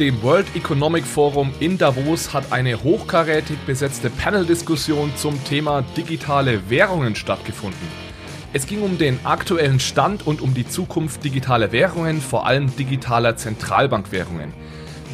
Dem 0.00 0.20
World 0.24 0.56
Economic 0.56 1.04
Forum 1.06 1.54
in 1.60 1.78
Davos 1.78 2.34
hat 2.34 2.50
eine 2.50 2.82
hochkarätig 2.82 3.58
besetzte 3.64 4.10
Panel-Diskussion 4.10 5.12
zum 5.14 5.42
Thema 5.44 5.82
digitale 5.96 6.68
Währungen 6.68 7.14
stattgefunden. 7.14 7.86
Es 8.52 8.66
ging 8.66 8.82
um 8.82 8.98
den 8.98 9.20
aktuellen 9.22 9.78
Stand 9.78 10.26
und 10.26 10.40
um 10.40 10.52
die 10.52 10.66
Zukunft 10.66 11.22
digitaler 11.22 11.70
Währungen, 11.70 12.20
vor 12.20 12.44
allem 12.44 12.74
digitaler 12.74 13.36
Zentralbankwährungen. 13.36 14.52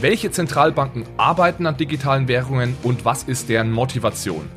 Welche 0.00 0.30
Zentralbanken 0.30 1.04
arbeiten 1.18 1.66
an 1.66 1.76
digitalen 1.76 2.26
Währungen 2.26 2.74
und 2.82 3.04
was 3.04 3.24
ist 3.24 3.50
deren 3.50 3.72
Motivation? 3.72 4.48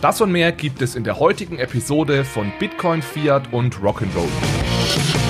Das 0.00 0.20
und 0.20 0.30
mehr 0.30 0.52
gibt 0.52 0.80
es 0.80 0.94
in 0.94 1.02
der 1.02 1.18
heutigen 1.18 1.58
Episode 1.58 2.24
von 2.24 2.52
Bitcoin, 2.60 3.02
Fiat 3.02 3.52
und 3.52 3.80
Rock'n'Roll. 3.80 5.21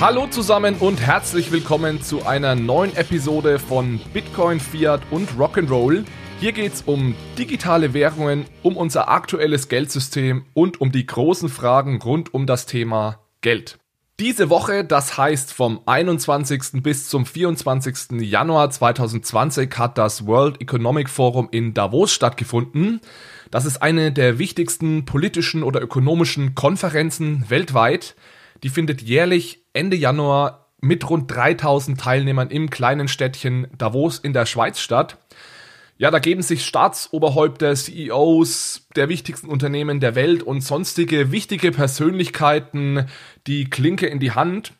Hallo 0.00 0.28
zusammen 0.28 0.76
und 0.76 1.00
herzlich 1.00 1.50
willkommen 1.50 2.00
zu 2.00 2.24
einer 2.24 2.54
neuen 2.54 2.94
Episode 2.94 3.58
von 3.58 3.98
Bitcoin, 4.12 4.60
Fiat 4.60 5.00
und 5.10 5.28
Rock'n'Roll. 5.32 6.04
Hier 6.38 6.52
geht 6.52 6.72
es 6.74 6.82
um 6.82 7.16
digitale 7.36 7.94
Währungen, 7.94 8.44
um 8.62 8.76
unser 8.76 9.08
aktuelles 9.08 9.68
Geldsystem 9.68 10.44
und 10.54 10.80
um 10.80 10.92
die 10.92 11.04
großen 11.04 11.48
Fragen 11.48 12.00
rund 12.00 12.32
um 12.32 12.46
das 12.46 12.66
Thema 12.66 13.18
Geld. 13.40 13.80
Diese 14.20 14.50
Woche, 14.50 14.84
das 14.84 15.18
heißt 15.18 15.52
vom 15.52 15.80
21. 15.84 16.80
bis 16.80 17.08
zum 17.08 17.26
24. 17.26 18.20
Januar 18.20 18.70
2020, 18.70 19.76
hat 19.78 19.98
das 19.98 20.28
World 20.28 20.60
Economic 20.60 21.10
Forum 21.10 21.48
in 21.50 21.74
Davos 21.74 22.12
stattgefunden. 22.12 23.00
Das 23.50 23.64
ist 23.64 23.82
eine 23.82 24.12
der 24.12 24.38
wichtigsten 24.38 25.06
politischen 25.06 25.64
oder 25.64 25.82
ökonomischen 25.82 26.54
Konferenzen 26.54 27.44
weltweit. 27.48 28.14
Die 28.62 28.68
findet 28.68 29.02
jährlich 29.02 29.64
Ende 29.72 29.96
Januar 29.96 30.68
mit 30.80 31.08
rund 31.08 31.30
3000 31.30 32.00
Teilnehmern 32.00 32.50
im 32.50 32.70
kleinen 32.70 33.08
Städtchen 33.08 33.66
Davos 33.76 34.18
in 34.18 34.32
der 34.32 34.46
Schweiz 34.46 34.80
statt. 34.80 35.18
Ja, 35.96 36.12
da 36.12 36.20
geben 36.20 36.42
sich 36.42 36.64
Staatsoberhäupter, 36.64 37.74
CEOs 37.74 38.86
der 38.94 39.08
wichtigsten 39.08 39.48
Unternehmen 39.48 39.98
der 39.98 40.14
Welt 40.14 40.44
und 40.44 40.60
sonstige 40.60 41.32
wichtige 41.32 41.72
Persönlichkeiten 41.72 43.06
die 43.48 43.68
Klinke 43.68 44.06
in 44.06 44.20
die 44.20 44.30
Hand. 44.30 44.74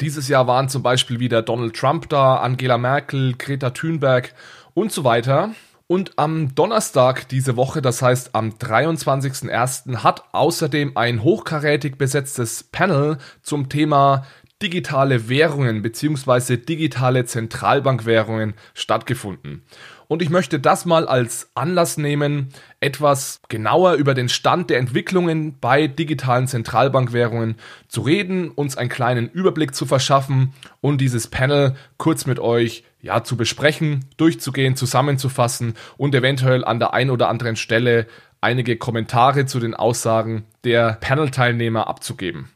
Dieses 0.00 0.28
Jahr 0.28 0.46
waren 0.46 0.70
zum 0.70 0.82
Beispiel 0.82 1.20
wieder 1.20 1.42
Donald 1.42 1.76
Trump 1.76 2.08
da, 2.08 2.36
Angela 2.36 2.78
Merkel, 2.78 3.34
Greta 3.36 3.70
Thunberg 3.70 4.34
und 4.72 4.90
so 4.90 5.04
weiter. 5.04 5.54
Und 5.94 6.18
am 6.18 6.56
Donnerstag 6.56 7.28
diese 7.28 7.54
Woche, 7.54 7.80
das 7.80 8.02
heißt 8.02 8.34
am 8.34 8.50
23.01., 8.50 9.98
hat 9.98 10.24
außerdem 10.32 10.96
ein 10.96 11.22
hochkarätig 11.22 11.98
besetztes 11.98 12.64
Panel 12.64 13.18
zum 13.42 13.68
Thema 13.68 14.26
digitale 14.60 15.28
Währungen 15.28 15.82
bzw. 15.82 16.56
digitale 16.56 17.26
Zentralbankwährungen 17.26 18.54
stattgefunden. 18.74 19.62
Und 20.08 20.20
ich 20.20 20.30
möchte 20.30 20.58
das 20.58 20.84
mal 20.84 21.06
als 21.06 21.50
Anlass 21.54 21.96
nehmen, 21.96 22.48
etwas 22.80 23.40
genauer 23.48 23.92
über 23.94 24.14
den 24.14 24.28
Stand 24.28 24.70
der 24.70 24.78
Entwicklungen 24.78 25.60
bei 25.60 25.86
digitalen 25.86 26.48
Zentralbankwährungen 26.48 27.54
zu 27.86 28.00
reden, 28.00 28.50
uns 28.50 28.76
einen 28.76 28.90
kleinen 28.90 29.30
Überblick 29.30 29.76
zu 29.76 29.86
verschaffen 29.86 30.54
und 30.80 31.00
dieses 31.00 31.28
Panel 31.28 31.76
kurz 31.98 32.26
mit 32.26 32.40
euch 32.40 32.82
ja 33.04 33.22
zu 33.22 33.36
besprechen, 33.36 34.06
durchzugehen, 34.16 34.76
zusammenzufassen 34.76 35.74
und 35.98 36.14
eventuell 36.14 36.64
an 36.64 36.78
der 36.78 36.94
einen 36.94 37.10
oder 37.10 37.28
anderen 37.28 37.56
Stelle 37.56 38.06
einige 38.40 38.76
Kommentare 38.76 39.46
zu 39.46 39.60
den 39.60 39.74
Aussagen 39.74 40.46
der 40.64 40.94
Panel-Teilnehmer 41.00 41.86
abzugeben. 41.86 42.50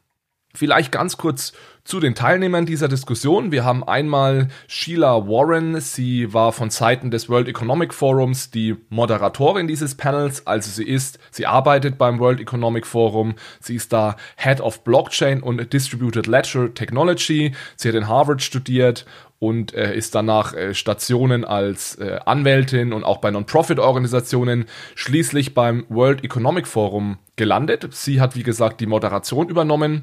Vielleicht 0.54 0.90
ganz 0.90 1.18
kurz 1.18 1.52
zu 1.84 2.00
den 2.00 2.14
Teilnehmern 2.14 2.66
dieser 2.66 2.88
Diskussion. 2.88 3.52
Wir 3.52 3.64
haben 3.64 3.84
einmal 3.84 4.48
Sheila 4.66 5.28
Warren. 5.28 5.80
Sie 5.80 6.34
war 6.34 6.52
von 6.52 6.70
Seiten 6.70 7.10
des 7.10 7.28
World 7.28 7.48
Economic 7.48 7.94
Forums 7.94 8.50
die 8.50 8.76
Moderatorin 8.88 9.68
dieses 9.68 9.94
Panels. 9.94 10.46
Also 10.46 10.70
sie 10.70 10.84
ist, 10.84 11.18
sie 11.30 11.46
arbeitet 11.46 11.96
beim 11.96 12.18
World 12.18 12.40
Economic 12.40 12.86
Forum. 12.86 13.36
Sie 13.60 13.74
ist 13.74 13.92
da 13.92 14.16
Head 14.36 14.60
of 14.60 14.84
Blockchain 14.84 15.42
und 15.42 15.72
Distributed 15.72 16.26
Ledger 16.26 16.74
Technology. 16.74 17.52
Sie 17.76 17.88
hat 17.88 17.94
in 17.94 18.08
Harvard 18.08 18.42
studiert 18.42 19.06
und 19.38 19.72
äh, 19.74 19.94
ist 19.94 20.14
danach 20.14 20.52
äh, 20.54 20.74
Stationen 20.74 21.44
als 21.44 21.94
äh, 21.96 22.18
Anwältin 22.24 22.92
und 22.92 23.04
auch 23.04 23.18
bei 23.18 23.30
Non-Profit-Organisationen 23.30 24.66
schließlich 24.94 25.54
beim 25.54 25.86
World 25.88 26.24
Economic 26.24 26.66
Forum 26.66 27.18
gelandet. 27.36 27.88
Sie 27.92 28.20
hat, 28.20 28.34
wie 28.34 28.42
gesagt, 28.42 28.80
die 28.80 28.86
Moderation 28.86 29.48
übernommen. 29.48 30.02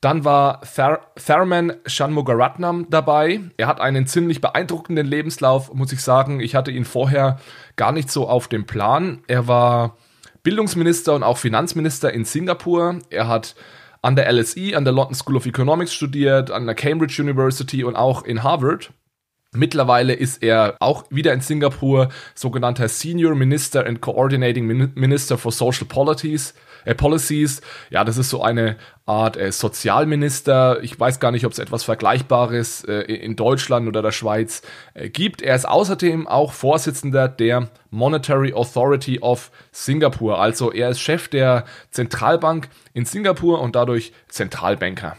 Dann 0.00 0.24
war 0.24 0.60
Thar 0.60 1.12
Tharman 1.14 1.72
Shanmugaratnam 1.86 2.88
dabei. 2.90 3.40
Er 3.56 3.68
hat 3.68 3.80
einen 3.80 4.06
ziemlich 4.06 4.40
beeindruckenden 4.40 5.06
Lebenslauf, 5.06 5.72
muss 5.72 5.92
ich 5.92 6.02
sagen. 6.02 6.40
Ich 6.40 6.54
hatte 6.54 6.70
ihn 6.70 6.84
vorher 6.84 7.38
gar 7.76 7.92
nicht 7.92 8.10
so 8.10 8.28
auf 8.28 8.48
dem 8.48 8.66
Plan. 8.66 9.22
Er 9.28 9.48
war 9.48 9.96
Bildungsminister 10.42 11.14
und 11.14 11.22
auch 11.22 11.38
Finanzminister 11.38 12.12
in 12.12 12.26
Singapur. 12.26 12.98
Er 13.08 13.28
hat 13.28 13.54
an 14.04 14.16
der 14.16 14.30
LSE, 14.30 14.76
an 14.76 14.84
der 14.84 14.92
London 14.92 15.14
School 15.14 15.36
of 15.36 15.46
Economics 15.46 15.94
studiert, 15.94 16.50
an 16.50 16.66
der 16.66 16.74
Cambridge 16.74 17.22
University 17.22 17.84
und 17.84 17.96
auch 17.96 18.22
in 18.24 18.42
Harvard. 18.42 18.92
Mittlerweile 19.52 20.12
ist 20.12 20.42
er 20.42 20.76
auch 20.80 21.04
wieder 21.10 21.32
in 21.32 21.40
Singapur 21.40 22.10
sogenannter 22.34 22.88
Senior 22.88 23.34
Minister 23.34 23.86
and 23.86 24.02
Coordinating 24.02 24.66
Minister 24.94 25.38
for 25.38 25.52
Social 25.52 25.86
Policies 25.86 26.54
äh, 26.84 26.94
Policies. 26.94 27.60
Ja, 27.90 28.04
das 28.04 28.16
ist 28.18 28.30
so 28.30 28.42
eine 28.42 28.76
Art 29.06 29.36
äh, 29.36 29.52
Sozialminister. 29.52 30.82
Ich 30.82 30.98
weiß 30.98 31.20
gar 31.20 31.30
nicht, 31.30 31.44
ob 31.44 31.52
es 31.52 31.58
etwas 31.58 31.84
Vergleichbares 31.84 32.84
äh, 32.84 33.02
in 33.02 33.36
Deutschland 33.36 33.86
oder 33.88 34.02
der 34.02 34.12
Schweiz 34.12 34.62
äh, 34.94 35.10
gibt. 35.10 35.42
Er 35.42 35.54
ist 35.54 35.68
außerdem 35.68 36.26
auch 36.26 36.52
Vorsitzender 36.52 37.28
der 37.28 37.68
Monetary 37.90 38.54
Authority 38.54 39.20
of 39.20 39.50
Singapore. 39.72 40.38
Also 40.38 40.72
er 40.72 40.90
ist 40.90 41.00
Chef 41.00 41.28
der 41.28 41.64
Zentralbank 41.90 42.68
in 42.92 43.04
Singapur 43.04 43.60
und 43.60 43.76
dadurch 43.76 44.12
Zentralbanker. 44.28 45.16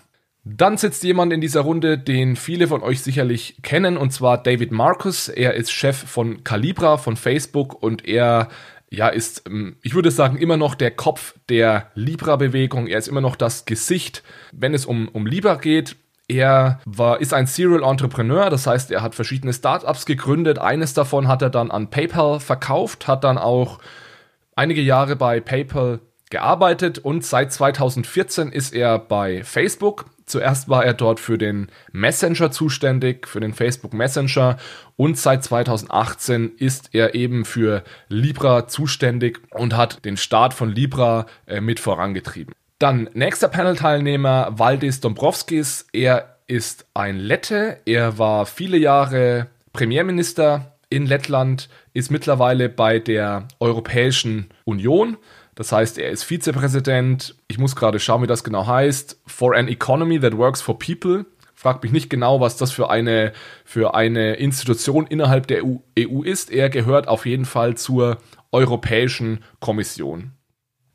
Dann 0.48 0.78
sitzt 0.78 1.04
jemand 1.04 1.34
in 1.34 1.42
dieser 1.42 1.62
Runde, 1.62 1.98
den 1.98 2.36
viele 2.36 2.68
von 2.68 2.84
euch 2.84 3.02
sicherlich 3.02 3.58
kennen, 3.64 3.98
und 3.98 4.12
zwar 4.12 4.38
David 4.38 4.72
Marcus. 4.72 5.28
Er 5.28 5.56
ist 5.56 5.72
Chef 5.72 5.98
von 5.98 6.44
Calibra 6.44 6.98
von 6.98 7.16
Facebook 7.18 7.82
und 7.82 8.08
er 8.08 8.50
ja, 8.96 9.10
ist, 9.10 9.44
ähm, 9.48 9.78
ich 9.82 9.94
würde 9.94 10.12
sagen, 10.12 10.38
immer 10.38 10.58
noch 10.58 10.76
der 10.76 10.92
Kopf 10.92 11.36
der 11.50 11.92
Libra-Bewegung. 11.96 12.88
Er 12.88 12.98
ist 12.98 13.08
immer 13.08 13.22
noch 13.22 13.36
das 13.36 13.66
Gesicht, 13.66 14.24
wenn 14.52 14.74
es 14.74 14.86
um, 14.86 15.08
um 15.10 15.28
Libra 15.28 15.56
geht. 15.56 15.98
Er 16.28 16.80
war, 16.86 17.22
ist 17.22 17.34
ein 17.34 17.46
Serial 17.46 17.84
Entrepreneur, 17.84 18.50
das 18.50 18.66
heißt, 18.66 18.90
er 18.92 19.04
hat 19.04 19.14
verschiedene 19.14 19.54
Startups 19.54 20.08
gegründet. 20.08 20.58
Eines 20.58 20.96
davon 20.96 21.28
hat 21.28 21.44
er 21.44 21.52
dann 21.52 21.70
an 21.70 21.92
PayPal 21.92 22.40
verkauft, 22.40 23.08
hat 23.08 23.24
dann 23.24 23.38
auch 23.38 23.80
einige 24.56 24.82
Jahre 24.82 25.16
bei 25.16 25.40
PayPal 25.40 26.00
gearbeitet 26.30 27.00
und 27.00 27.24
seit 27.24 27.54
2014 27.54 28.52
ist 28.52 28.74
er 28.74 29.00
bei 29.00 29.44
Facebook. 29.44 30.06
Zuerst 30.26 30.70
war 30.70 30.84
er 30.84 30.94
dort 30.94 31.20
für 31.20 31.38
den 31.38 31.68
Messenger 31.92 32.50
zuständig, 32.52 33.28
für 33.28 33.40
den 33.40 33.54
Facebook 33.54 33.94
Messenger 33.94 34.58
und 34.96 35.18
seit 35.18 35.44
2018 35.44 36.54
ist 36.58 36.90
er 36.94 37.14
eben 37.14 37.46
für 37.46 37.84
Libra 38.10 38.68
zuständig 38.68 39.42
und 39.52 39.78
hat 39.78 40.04
den 40.04 40.18
Start 40.18 40.54
von 40.54 40.70
Libra 40.70 41.28
äh, 41.46 41.62
mit 41.62 41.80
vorangetrieben. 41.80 42.56
Dann 42.80 43.10
nächster 43.14 43.48
Panel-Teilnehmer 43.48 44.54
Valdis 44.58 45.00
Dombrovskis. 45.00 45.88
Er 45.94 46.38
ist 46.48 46.88
ein 46.94 47.18
Lette. 47.18 47.80
Er 47.86 48.18
war 48.18 48.46
viele 48.46 48.78
Jahre 48.78 49.48
Premierminister 49.74 50.76
in 50.90 51.06
Lettland, 51.06 51.70
ist 51.94 52.12
mittlerweile 52.12 52.70
bei 52.70 53.00
der 53.00 53.48
Europäischen 53.60 54.50
Union 54.64 55.18
das 55.56 55.72
heißt, 55.72 55.98
er 55.98 56.10
ist 56.10 56.24
Vizepräsident. 56.24 57.36
Ich 57.48 57.58
muss 57.58 57.76
gerade 57.76 58.00
schauen, 58.00 58.22
wie 58.22 58.28
das 58.28 58.44
genau 58.44 58.68
heißt. 58.68 59.22
For 59.26 59.56
an 59.56 59.70
economy 59.70 60.20
that 60.20 60.38
works 60.38 60.62
for 60.62 60.78
people. 60.78 61.26
Fragt 61.54 61.84
mich 61.84 61.94
nicht 61.94 62.10
genau, 62.10 62.42
was 62.42 62.58
das 62.58 62.74
für 62.74 62.90
eine, 62.90 63.32
für 63.64 63.96
eine 63.96 64.36
Institution 64.36 65.08
innerhalb 65.08 65.48
der 65.48 65.64
EU, 65.64 65.78
EU 65.98 66.22
ist. 66.22 66.52
Er 66.52 66.70
gehört 66.70 67.08
auf 67.08 67.26
jeden 67.26 67.46
Fall 67.46 67.76
zur 67.76 68.18
Europäischen 68.52 69.44
Kommission. 69.62 70.34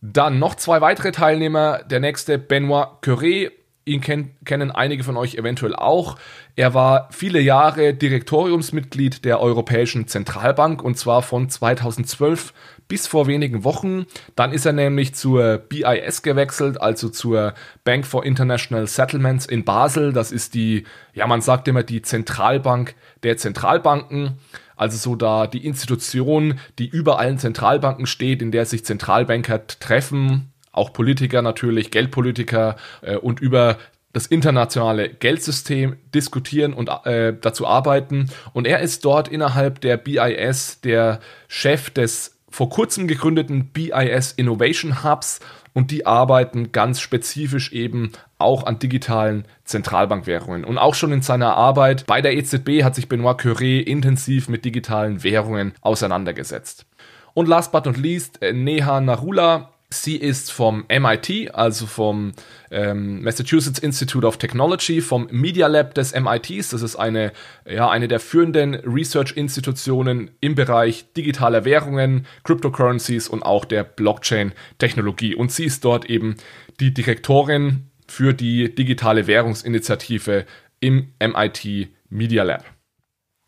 Dann 0.03 0.39
noch 0.39 0.55
zwei 0.55 0.83
weitere 0.83 1.13
Teilnehmer. 1.13 1.83
Der 1.85 2.01
nächste 2.01 2.39
Benoit 2.39 3.03
Curé. 3.03 3.53
Ihn 3.87 4.03
kenn, 4.03 4.37
kennen 4.45 4.71
einige 4.71 5.03
von 5.05 5.17
euch 5.17 5.37
eventuell 5.37 5.75
auch. 5.75 6.19
Er 6.55 6.75
war 6.75 7.09
viele 7.11 7.41
Jahre 7.41 7.95
Direktoriumsmitglied 7.95 9.25
der 9.25 9.41
Europäischen 9.41 10.07
Zentralbank 10.07 10.83
und 10.83 10.99
zwar 10.99 11.23
von 11.23 11.49
2012 11.49 12.53
bis 12.91 13.07
vor 13.07 13.29
wenigen 13.29 13.63
Wochen. 13.65 14.05
Dann 14.35 14.53
ist 14.53 14.67
er 14.67 14.73
nämlich 14.73 15.15
zur 15.15 15.59
BIS 15.59 16.23
gewechselt, 16.23 16.79
also 16.81 17.09
zur 17.09 17.55
Bank 17.85 18.05
for 18.05 18.27
International 18.27 18.87
Settlements 18.89 19.47
in 19.47 19.65
Basel. 19.65 20.13
Das 20.13 20.33
ist 20.33 20.55
die, 20.55 20.85
ja, 21.15 21.27
man 21.29 21.41
sagt 21.41 21.69
immer 21.69 21.85
die 21.85 22.03
Zentralbank 22.03 22.97
der 23.23 23.39
Zentralbanken. 23.39 24.39
Also 24.77 24.97
so 24.97 25.15
da 25.15 25.47
die 25.47 25.65
Institution, 25.65 26.59
die 26.79 26.89
über 26.89 27.21
allen 27.21 27.39
Zentralbanken 27.39 28.07
steht, 28.07 28.43
in 28.43 28.51
der 28.51 28.67
sich 28.67 28.85
Zentralbanker 28.85 29.67
treffen, 29.69 30.53
auch 30.73 30.93
Politiker 30.93 31.43
natürlich, 31.43 31.93
Geldpolitiker 31.93 32.75
äh, 33.03 33.17
und 33.17 33.39
über 33.41 33.79
das 34.13 34.27
internationale 34.27 35.09
Geldsystem 35.09 35.97
diskutieren 36.13 36.73
und 36.73 36.89
äh, 37.05 37.35
dazu 37.41 37.67
arbeiten. 37.67 38.31
Und 38.53 38.67
er 38.67 38.81
ist 38.81 39.05
dort 39.05 39.29
innerhalb 39.29 39.81
der 39.81 39.97
BIS 39.97 40.81
der 40.81 41.21
Chef 41.47 41.91
des 41.91 42.40
vor 42.51 42.69
kurzem 42.69 43.07
gegründeten 43.07 43.67
BIS 43.67 44.33
Innovation 44.33 45.05
Hubs 45.05 45.41
und 45.73 45.91
die 45.91 46.05
arbeiten 46.07 46.73
ganz 46.73 47.01
spezifisch 47.01 47.73
eben 47.73 48.13
auch 48.39 48.65
an 48.65 48.79
digitalen 48.79 49.45
Zentralbankwährungen. 49.65 50.65
Und 50.65 50.79
auch 50.79 50.95
schon 50.95 51.13
in 51.13 51.23
seiner 51.23 51.57
Arbeit 51.57 52.07
bei 52.07 52.21
der 52.21 52.37
EZB 52.37 52.83
hat 52.83 52.95
sich 52.95 53.09
Benoit 53.09 53.39
Curé 53.39 53.81
intensiv 53.81 54.49
mit 54.49 54.65
digitalen 54.65 55.23
Währungen 55.23 55.73
auseinandergesetzt. 55.81 56.87
Und 57.35 57.49
last 57.49 57.71
but 57.71 57.87
not 57.87 57.97
least, 57.97 58.43
äh, 58.43 58.53
Neha 58.53 59.01
Narula 59.01 59.71
Sie 59.93 60.17
ist 60.17 60.53
vom 60.53 60.85
MIT, 60.89 61.53
also 61.53 61.85
vom 61.85 62.33
ähm, 62.71 63.23
Massachusetts 63.23 63.81
Institute 63.81 64.25
of 64.25 64.37
Technology, 64.37 65.01
vom 65.01 65.27
Media 65.33 65.67
Lab 65.67 65.95
des 65.95 66.15
MITs. 66.15 66.71
Das 66.71 66.83
ist 66.83 66.95
eine, 66.95 67.33
ja, 67.69 67.91
eine 67.91 68.07
der 68.07 68.21
führenden 68.21 68.77
Research-Institutionen 68.77 70.31
im 70.41 70.55
Bereich 70.55 71.13
digitaler 71.15 71.65
Währungen, 71.65 72.27
Cryptocurrencies 72.45 73.29
und 73.29 73.43
auch 73.43 73.65
der 73.65 73.83
Blockchain-Technologie. 73.83 75.35
Und 75.35 75.51
sie 75.51 75.65
ist 75.65 75.85
dort 75.85 76.09
eben 76.09 76.37
die 76.79 76.95
Direktorin 76.95 77.91
für 78.07 78.33
die 78.33 78.73
digitale 78.73 79.27
Währungsinitiative 79.27 80.47
im 80.79 81.09
MIT 81.21 81.89
Media 82.09 82.45
Lab. 82.45 82.65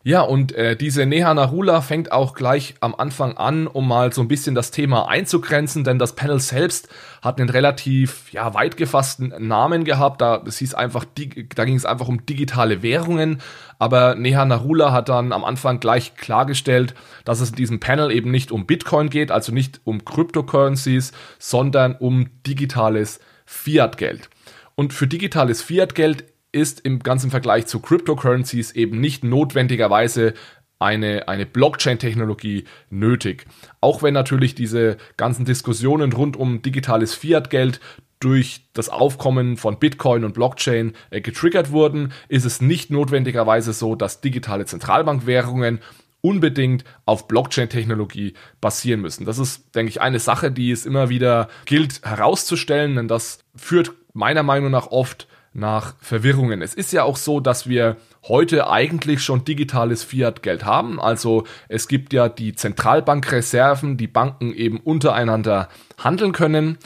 Ja, 0.05 0.19
und 0.19 0.51
äh, 0.51 0.75
diese 0.75 1.05
Neha 1.05 1.33
Narula 1.33 1.79
fängt 1.79 2.11
auch 2.11 2.33
gleich 2.33 2.75
am 2.81 2.93
Anfang 2.93 3.37
an, 3.37 3.67
um 3.67 3.87
mal 3.87 4.11
so 4.11 4.19
ein 4.19 4.27
bisschen 4.27 4.53
das 4.53 4.69
Thema 4.69 5.07
einzugrenzen, 5.07 5.85
denn 5.85 5.97
das 5.97 6.13
Panel 6.13 6.41
selbst 6.41 6.89
hat 7.21 7.39
einen 7.39 7.47
relativ 7.47 8.29
ja, 8.33 8.53
weit 8.53 8.75
gefassten 8.75 9.33
Namen 9.39 9.85
gehabt. 9.85 10.19
Da, 10.19 10.43
da 10.43 11.65
ging 11.65 11.75
es 11.75 11.85
einfach 11.85 12.09
um 12.09 12.25
digitale 12.25 12.83
Währungen. 12.83 13.41
Aber 13.79 14.15
Neha 14.15 14.43
Narula 14.43 14.91
hat 14.91 15.07
dann 15.07 15.31
am 15.31 15.45
Anfang 15.45 15.79
gleich 15.79 16.15
klargestellt, 16.15 16.95
dass 17.23 17.39
es 17.39 17.51
in 17.51 17.55
diesem 17.55 17.79
Panel 17.79 18.11
eben 18.11 18.29
nicht 18.29 18.51
um 18.51 18.65
Bitcoin 18.65 19.09
geht, 19.09 19.31
also 19.31 19.53
nicht 19.53 19.79
um 19.85 20.03
Cryptocurrencies, 20.03 21.13
sondern 21.39 21.95
um 21.95 22.27
digitales 22.45 23.21
Fiat-Geld. 23.45 24.29
Und 24.75 24.91
für 24.91 25.07
digitales 25.07 25.61
Fiat-Geld 25.61 26.25
ist 26.53 26.79
im 26.81 26.99
ganzen 26.99 27.29
Vergleich 27.29 27.65
zu 27.65 27.79
Cryptocurrencies 27.81 28.71
eben 28.71 29.01
nicht 29.01 29.23
notwendigerweise 29.23 30.33
eine, 30.79 31.27
eine 31.27 31.45
Blockchain-Technologie 31.45 32.65
nötig. 32.89 33.45
Auch 33.81 34.03
wenn 34.03 34.13
natürlich 34.13 34.55
diese 34.55 34.97
ganzen 35.17 35.45
Diskussionen 35.45 36.13
rund 36.13 36.37
um 36.37 36.61
digitales 36.61 37.13
Fiat-Geld 37.13 37.79
durch 38.19 38.61
das 38.73 38.89
Aufkommen 38.89 39.57
von 39.57 39.79
Bitcoin 39.79 40.23
und 40.23 40.33
Blockchain 40.33 40.93
äh, 41.09 41.21
getriggert 41.21 41.71
wurden, 41.71 42.13
ist 42.29 42.45
es 42.45 42.61
nicht 42.61 42.89
notwendigerweise 42.89 43.73
so, 43.73 43.95
dass 43.95 44.21
digitale 44.21 44.65
Zentralbankwährungen 44.65 45.79
unbedingt 46.21 46.85
auf 47.05 47.27
Blockchain-Technologie 47.27 48.33
basieren 48.61 49.01
müssen. 49.01 49.25
Das 49.25 49.39
ist, 49.39 49.75
denke 49.75 49.89
ich, 49.89 49.99
eine 49.99 50.19
Sache, 50.19 50.51
die 50.51 50.71
es 50.71 50.85
immer 50.85 51.09
wieder 51.09 51.49
gilt 51.65 52.01
herauszustellen, 52.03 52.95
denn 52.95 53.07
das 53.09 53.39
führt 53.55 53.91
meiner 54.13 54.43
Meinung 54.43 54.71
nach 54.71 54.87
oft 54.87 55.27
nach 55.53 55.95
Verwirrungen. 55.99 56.61
Es 56.61 56.73
ist 56.73 56.91
ja 56.91 57.03
auch 57.03 57.17
so, 57.17 57.39
dass 57.39 57.67
wir 57.67 57.97
heute 58.27 58.69
eigentlich 58.69 59.23
schon 59.23 59.45
digitales 59.45 60.03
Fiat-Geld 60.03 60.65
haben. 60.65 60.99
Also 60.99 61.45
es 61.69 61.87
gibt 61.87 62.13
ja 62.13 62.29
die 62.29 62.55
Zentralbankreserven, 62.55 63.97
die 63.97 64.07
Banken 64.07 64.53
eben 64.53 64.79
untereinander 64.79 65.69
handeln 65.97 66.31
können. 66.31 66.77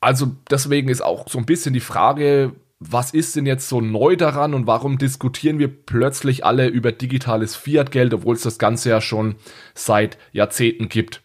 Also 0.00 0.34
deswegen 0.50 0.88
ist 0.88 1.02
auch 1.02 1.28
so 1.28 1.38
ein 1.38 1.46
bisschen 1.46 1.74
die 1.74 1.80
Frage, 1.80 2.52
was 2.78 3.10
ist 3.10 3.36
denn 3.36 3.44
jetzt 3.44 3.68
so 3.68 3.82
neu 3.82 4.16
daran 4.16 4.54
und 4.54 4.66
warum 4.66 4.96
diskutieren 4.96 5.58
wir 5.58 5.68
plötzlich 5.68 6.46
alle 6.46 6.66
über 6.66 6.92
digitales 6.92 7.54
Fiat-Geld, 7.54 8.14
obwohl 8.14 8.34
es 8.34 8.42
das 8.42 8.58
Ganze 8.58 8.88
ja 8.88 9.02
schon 9.02 9.36
seit 9.74 10.16
Jahrzehnten 10.32 10.88
gibt. 10.88 11.22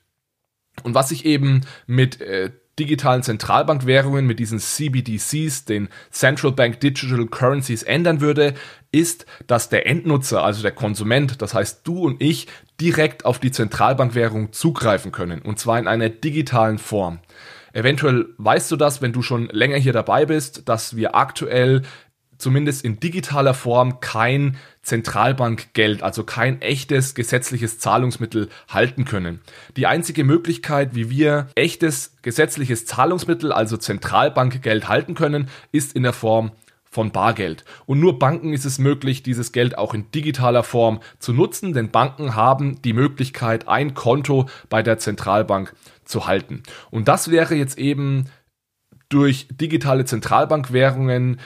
Und 0.83 0.93
was 0.93 1.09
sich 1.09 1.25
eben 1.25 1.61
mit 1.87 2.19
äh, 2.19 2.51
digitalen 2.79 3.23
Zentralbankwährungen 3.23 4.25
mit 4.25 4.39
diesen 4.39 4.59
CBDCs, 4.59 5.65
den 5.65 5.89
Central 6.11 6.51
Bank 6.51 6.79
Digital 6.79 7.25
Currencies, 7.27 7.83
ändern 7.83 8.21
würde, 8.21 8.53
ist, 8.91 9.25
dass 9.47 9.69
der 9.69 9.87
Endnutzer, 9.87 10.43
also 10.43 10.61
der 10.61 10.71
Konsument, 10.71 11.41
das 11.41 11.53
heißt 11.53 11.81
du 11.87 12.03
und 12.03 12.21
ich, 12.21 12.47
direkt 12.79 13.25
auf 13.25 13.39
die 13.39 13.51
Zentralbankwährung 13.51 14.51
zugreifen 14.51 15.11
können, 15.11 15.41
und 15.41 15.59
zwar 15.59 15.79
in 15.79 15.87
einer 15.87 16.09
digitalen 16.09 16.77
Form. 16.77 17.19
Eventuell 17.75 18.27
weißt 18.37 18.71
du 18.71 18.77
das, 18.77 19.01
wenn 19.01 19.11
du 19.11 19.21
schon 19.21 19.49
länger 19.51 19.75
hier 19.75 19.91
dabei 19.91 20.25
bist, 20.25 20.69
dass 20.69 20.95
wir 20.95 21.13
aktuell 21.13 21.81
zumindest 22.37 22.83
in 22.83 22.99
digitaler 22.99 23.53
Form 23.53 23.99
kein 23.99 24.57
Zentralbankgeld, 24.81 26.03
also 26.03 26.23
kein 26.23 26.61
echtes 26.61 27.15
gesetzliches 27.15 27.79
Zahlungsmittel 27.79 28.49
halten 28.69 29.05
können. 29.05 29.41
Die 29.77 29.87
einzige 29.87 30.23
Möglichkeit, 30.23 30.95
wie 30.95 31.09
wir 31.09 31.47
echtes 31.55 32.15
gesetzliches 32.21 32.85
Zahlungsmittel, 32.85 33.51
also 33.51 33.77
Zentralbankgeld 33.77 34.87
halten 34.87 35.15
können, 35.15 35.49
ist 35.71 35.95
in 35.95 36.03
der 36.03 36.13
Form 36.13 36.51
von 36.95 37.11
Bargeld. 37.11 37.65
Und 37.85 37.99
nur 37.99 38.19
Banken 38.19 38.53
ist 38.53 38.63
es 38.63 38.79
möglich, 38.79 39.21
dieses 39.21 39.51
Geld 39.51 39.77
auch 39.77 39.93
in 39.93 40.09
digitaler 40.11 40.63
Form 40.63 41.01
zu 41.19 41.33
nutzen, 41.33 41.73
denn 41.73 41.91
Banken 41.91 42.35
haben 42.35 42.81
die 42.83 42.93
Möglichkeit, 42.93 43.67
ein 43.67 43.93
Konto 43.95 44.47
bei 44.69 44.81
der 44.81 44.97
Zentralbank 44.97 45.75
zu 46.05 46.25
halten. 46.25 46.63
Und 46.91 47.09
das 47.09 47.29
wäre 47.29 47.55
jetzt 47.55 47.77
eben 47.77 48.27
durch 49.09 49.47
digitale 49.51 50.05
Zentralbankwährungen 50.05 51.41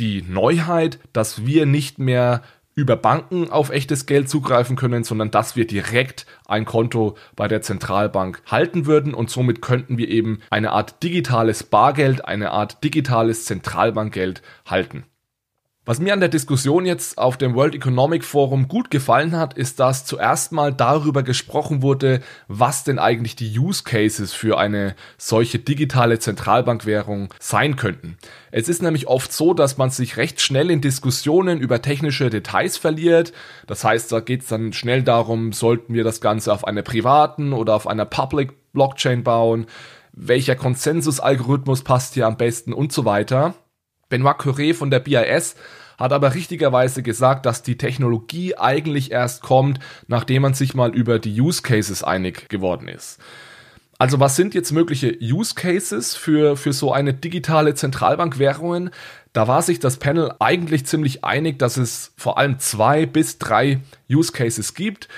die 0.00 0.22
Neuheit, 0.22 0.98
dass 1.12 1.46
wir 1.46 1.66
nicht 1.66 1.98
mehr 1.98 2.42
über 2.74 2.96
Banken 2.96 3.50
auf 3.50 3.70
echtes 3.70 4.06
Geld 4.06 4.30
zugreifen 4.30 4.74
können, 4.74 5.04
sondern 5.04 5.30
dass 5.30 5.54
wir 5.54 5.66
direkt 5.66 6.24
ein 6.46 6.64
Konto 6.64 7.16
bei 7.36 7.46
der 7.46 7.62
Zentralbank 7.62 8.42
halten 8.46 8.86
würden 8.86 9.12
und 9.12 9.28
somit 9.28 9.60
könnten 9.60 9.98
wir 9.98 10.08
eben 10.08 10.40
eine 10.50 10.70
Art 10.72 11.02
digitales 11.02 11.62
Bargeld, 11.64 12.24
eine 12.24 12.52
Art 12.52 12.82
digitales 12.82 13.44
Zentralbankgeld 13.44 14.40
halten. 14.64 15.04
Was 15.86 15.98
mir 15.98 16.12
an 16.12 16.20
der 16.20 16.28
Diskussion 16.28 16.84
jetzt 16.84 17.16
auf 17.16 17.38
dem 17.38 17.54
World 17.54 17.74
Economic 17.74 18.22
Forum 18.22 18.68
gut 18.68 18.90
gefallen 18.90 19.34
hat, 19.34 19.54
ist, 19.54 19.80
dass 19.80 20.04
zuerst 20.04 20.52
mal 20.52 20.74
darüber 20.74 21.22
gesprochen 21.22 21.80
wurde, 21.80 22.20
was 22.48 22.84
denn 22.84 22.98
eigentlich 22.98 23.34
die 23.34 23.58
Use 23.58 23.82
Cases 23.82 24.34
für 24.34 24.58
eine 24.58 24.94
solche 25.16 25.58
digitale 25.58 26.18
Zentralbankwährung 26.18 27.32
sein 27.38 27.76
könnten. 27.76 28.18
Es 28.50 28.68
ist 28.68 28.82
nämlich 28.82 29.08
oft 29.08 29.32
so, 29.32 29.54
dass 29.54 29.78
man 29.78 29.88
sich 29.88 30.18
recht 30.18 30.42
schnell 30.42 30.70
in 30.70 30.82
Diskussionen 30.82 31.60
über 31.60 31.80
technische 31.80 32.28
Details 32.28 32.76
verliert. 32.76 33.32
Das 33.66 33.82
heißt, 33.82 34.12
da 34.12 34.20
geht 34.20 34.42
es 34.42 34.48
dann 34.48 34.74
schnell 34.74 35.02
darum, 35.02 35.54
sollten 35.54 35.94
wir 35.94 36.04
das 36.04 36.20
Ganze 36.20 36.52
auf 36.52 36.66
einer 36.66 36.82
privaten 36.82 37.54
oder 37.54 37.74
auf 37.74 37.86
einer 37.86 38.04
Public 38.04 38.52
Blockchain 38.74 39.24
bauen? 39.24 39.64
Welcher 40.12 40.56
Konsensusalgorithmus 40.56 41.84
passt 41.84 42.12
hier 42.12 42.26
am 42.26 42.36
besten 42.36 42.74
und 42.74 42.92
so 42.92 43.06
weiter. 43.06 43.54
Benoit 44.10 44.38
Curé 44.38 44.74
von 44.74 44.90
der 44.90 45.00
BIS 45.00 45.54
hat 45.98 46.12
aber 46.12 46.34
richtigerweise 46.34 47.02
gesagt, 47.02 47.46
dass 47.46 47.62
die 47.62 47.76
Technologie 47.76 48.56
eigentlich 48.56 49.10
erst 49.10 49.42
kommt, 49.42 49.78
nachdem 50.06 50.42
man 50.42 50.54
sich 50.54 50.74
mal 50.74 50.94
über 50.94 51.18
die 51.18 51.40
Use 51.40 51.62
Cases 51.62 52.02
einig 52.02 52.48
geworden 52.48 52.88
ist. 52.88 53.18
Also 53.98 54.18
was 54.18 54.34
sind 54.34 54.54
jetzt 54.54 54.72
mögliche 54.72 55.14
Use 55.20 55.54
Cases 55.54 56.16
für, 56.16 56.56
für 56.56 56.72
so 56.72 56.90
eine 56.90 57.12
digitale 57.12 57.74
Zentralbankwährungen? 57.74 58.90
Da 59.34 59.46
war 59.46 59.60
sich 59.60 59.78
das 59.78 59.98
Panel 59.98 60.32
eigentlich 60.38 60.86
ziemlich 60.86 61.22
einig, 61.22 61.58
dass 61.58 61.76
es 61.76 62.14
vor 62.16 62.38
allem 62.38 62.58
zwei 62.58 63.04
bis 63.04 63.36
drei 63.36 63.80
Use 64.10 64.32
Cases 64.32 64.72
gibt. 64.72 65.08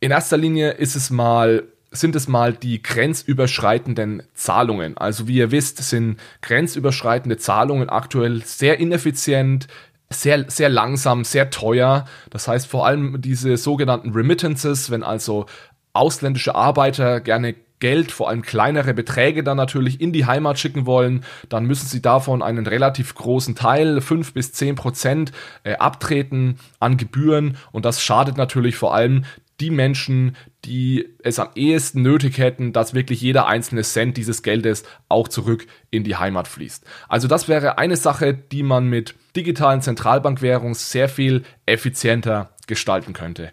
In 0.00 0.12
erster 0.12 0.38
Linie 0.38 0.70
ist 0.70 0.96
es 0.96 1.10
mal 1.10 1.64
sind 2.00 2.16
es 2.16 2.28
mal 2.28 2.52
die 2.52 2.82
grenzüberschreitenden 2.82 4.22
Zahlungen. 4.34 4.96
Also 4.96 5.28
wie 5.28 5.36
ihr 5.36 5.50
wisst, 5.50 5.78
sind 5.78 6.18
grenzüberschreitende 6.42 7.36
Zahlungen 7.36 7.88
aktuell 7.88 8.42
sehr 8.44 8.78
ineffizient, 8.78 9.68
sehr, 10.10 10.48
sehr 10.48 10.68
langsam, 10.68 11.24
sehr 11.24 11.50
teuer. 11.50 12.06
Das 12.30 12.48
heißt 12.48 12.66
vor 12.66 12.86
allem 12.86 13.20
diese 13.20 13.56
sogenannten 13.56 14.12
Remittances, 14.12 14.90
wenn 14.90 15.02
also 15.02 15.46
ausländische 15.92 16.54
Arbeiter 16.54 17.20
gerne 17.20 17.54
Geld, 17.78 18.10
vor 18.10 18.30
allem 18.30 18.42
kleinere 18.42 18.94
Beträge 18.94 19.44
dann 19.44 19.58
natürlich 19.58 20.00
in 20.00 20.12
die 20.12 20.24
Heimat 20.24 20.58
schicken 20.58 20.86
wollen, 20.86 21.24
dann 21.48 21.66
müssen 21.66 21.86
sie 21.86 22.00
davon 22.00 22.42
einen 22.42 22.66
relativ 22.66 23.14
großen 23.14 23.54
Teil, 23.54 24.00
fünf 24.00 24.32
bis 24.32 24.52
zehn 24.52 24.76
Prozent, 24.76 25.32
äh, 25.62 25.74
abtreten 25.74 26.58
an 26.80 26.96
Gebühren 26.96 27.58
und 27.72 27.84
das 27.84 28.02
schadet 28.02 28.38
natürlich 28.38 28.76
vor 28.76 28.94
allem 28.94 29.24
die 29.60 29.70
Menschen, 29.70 30.36
die 30.64 31.08
es 31.22 31.38
am 31.38 31.48
ehesten 31.54 32.02
nötig 32.02 32.38
hätten, 32.38 32.72
dass 32.72 32.94
wirklich 32.94 33.20
jeder 33.20 33.46
einzelne 33.46 33.82
Cent 33.82 34.16
dieses 34.16 34.42
Geldes 34.42 34.84
auch 35.08 35.28
zurück 35.28 35.66
in 35.90 36.04
die 36.04 36.16
Heimat 36.16 36.48
fließt. 36.48 36.84
Also 37.08 37.28
das 37.28 37.48
wäre 37.48 37.78
eine 37.78 37.96
Sache, 37.96 38.34
die 38.34 38.62
man 38.62 38.88
mit 38.88 39.14
digitalen 39.34 39.80
Zentralbankwährungen 39.80 40.74
sehr 40.74 41.08
viel 41.08 41.44
effizienter 41.64 42.50
gestalten 42.66 43.12
könnte. 43.12 43.52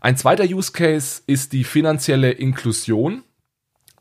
Ein 0.00 0.16
zweiter 0.16 0.44
Use 0.44 0.72
Case 0.72 1.22
ist 1.26 1.52
die 1.52 1.64
finanzielle 1.64 2.30
Inklusion. 2.30 3.22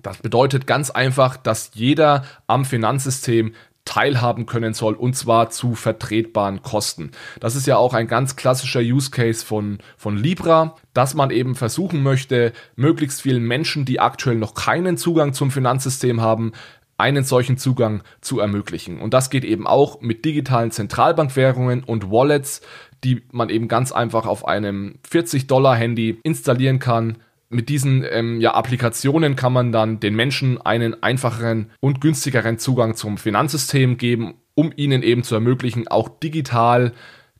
Das 0.01 0.17
bedeutet 0.17 0.67
ganz 0.67 0.89
einfach, 0.89 1.37
dass 1.37 1.71
jeder 1.75 2.25
am 2.47 2.65
Finanzsystem 2.65 3.53
teilhaben 3.85 4.45
können 4.45 4.73
soll 4.73 4.93
und 4.93 5.15
zwar 5.15 5.49
zu 5.49 5.75
vertretbaren 5.75 6.61
Kosten. 6.61 7.11
Das 7.39 7.55
ist 7.55 7.67
ja 7.67 7.77
auch 7.77 7.93
ein 7.93 8.07
ganz 8.07 8.35
klassischer 8.35 8.79
Use 8.79 9.11
Case 9.11 9.45
von, 9.45 9.79
von 9.97 10.17
Libra, 10.17 10.75
dass 10.93 11.13
man 11.13 11.31
eben 11.31 11.55
versuchen 11.55 12.01
möchte, 12.01 12.53
möglichst 12.75 13.21
vielen 13.21 13.43
Menschen, 13.43 13.85
die 13.85 13.99
aktuell 13.99 14.37
noch 14.37 14.53
keinen 14.53 14.97
Zugang 14.97 15.33
zum 15.33 15.51
Finanzsystem 15.51 16.21
haben, 16.21 16.53
einen 16.97 17.23
solchen 17.23 17.57
Zugang 17.57 18.03
zu 18.21 18.39
ermöglichen. 18.39 18.99
Und 18.99 19.13
das 19.13 19.29
geht 19.29 19.43
eben 19.43 19.67
auch 19.67 20.01
mit 20.01 20.25
digitalen 20.25 20.71
Zentralbankwährungen 20.71 21.83
und 21.83 22.11
Wallets, 22.11 22.61
die 23.03 23.23
man 23.31 23.49
eben 23.49 23.67
ganz 23.67 23.91
einfach 23.91 24.25
auf 24.25 24.47
einem 24.47 24.99
40-Dollar-Handy 25.09 26.19
installieren 26.23 26.79
kann, 26.79 27.17
mit 27.53 27.69
diesen 27.69 28.03
ähm, 28.09 28.41
ja, 28.41 28.53
Applikationen 28.53 29.35
kann 29.35 29.53
man 29.53 29.71
dann 29.71 29.99
den 29.99 30.15
Menschen 30.15 30.59
einen 30.61 31.01
einfacheren 31.01 31.71
und 31.79 32.01
günstigeren 32.01 32.57
Zugang 32.57 32.95
zum 32.95 33.17
Finanzsystem 33.17 33.97
geben, 33.97 34.35
um 34.55 34.73
ihnen 34.75 35.03
eben 35.03 35.23
zu 35.23 35.35
ermöglichen, 35.35 35.87
auch 35.87 36.09
digital 36.19 36.93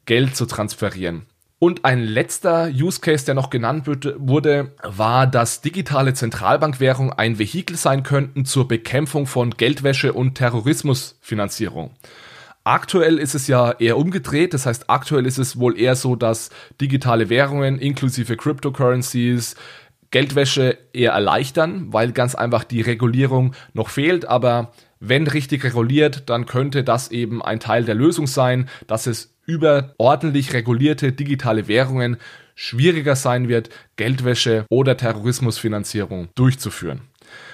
Geld 0.06 0.36
zu 0.36 0.46
transferieren. 0.46 1.26
Und 1.60 1.86
ein 1.86 2.04
letzter 2.04 2.68
Use 2.68 3.00
Case, 3.00 3.24
der 3.24 3.36
noch 3.36 3.50
genannt 3.50 3.88
wurde, 3.88 4.76
war, 4.84 5.28
dass 5.28 5.62
digitale 5.62 6.14
Zentralbankwährungen 6.14 7.14
ein 7.14 7.40
Vehikel 7.40 7.78
sein 7.78 8.04
könnten 8.04 8.44
zur 8.44 8.68
Bekämpfung 8.68 9.28
von 9.28 9.52
Geldwäsche 9.52 10.12
und 10.12 10.36
Terrorismusfinanzierung. 10.36 11.92
Aktuell 12.66 13.18
ist 13.18 13.36
es 13.36 13.48
ja 13.48 13.72
eher 13.72 13.98
umgedreht, 13.98 14.54
das 14.54 14.66
heißt 14.66 14.90
aktuell 14.90 15.26
ist 15.26 15.38
es 15.38 15.60
wohl 15.60 15.78
eher 15.78 15.96
so, 15.96 16.16
dass 16.16 16.50
digitale 16.80 17.30
Währungen 17.30 17.78
inklusive 17.78 18.38
Cryptocurrencies 18.38 19.56
Geldwäsche 20.14 20.78
eher 20.94 21.12
erleichtern, 21.12 21.92
weil 21.92 22.12
ganz 22.12 22.36
einfach 22.36 22.64
die 22.64 22.82
Regulierung 22.82 23.56
noch 23.74 23.90
fehlt. 23.90 24.26
Aber 24.26 24.72
wenn 25.00 25.26
richtig 25.26 25.64
reguliert, 25.64 26.30
dann 26.30 26.46
könnte 26.46 26.84
das 26.84 27.10
eben 27.10 27.42
ein 27.42 27.60
Teil 27.60 27.84
der 27.84 27.96
Lösung 27.96 28.28
sein, 28.28 28.70
dass 28.86 29.08
es 29.08 29.34
über 29.48 29.96
ordentlich 29.98 30.54
regulierte 30.54 31.14
digitale 31.14 31.68
Währungen 31.68 32.18
schwieriger 32.54 33.16
sein 33.16 33.50
wird, 33.50 33.72
Geldwäsche 33.96 34.66
oder 34.70 34.96
Terrorismusfinanzierung 34.98 36.30
durchzuführen. 36.36 37.02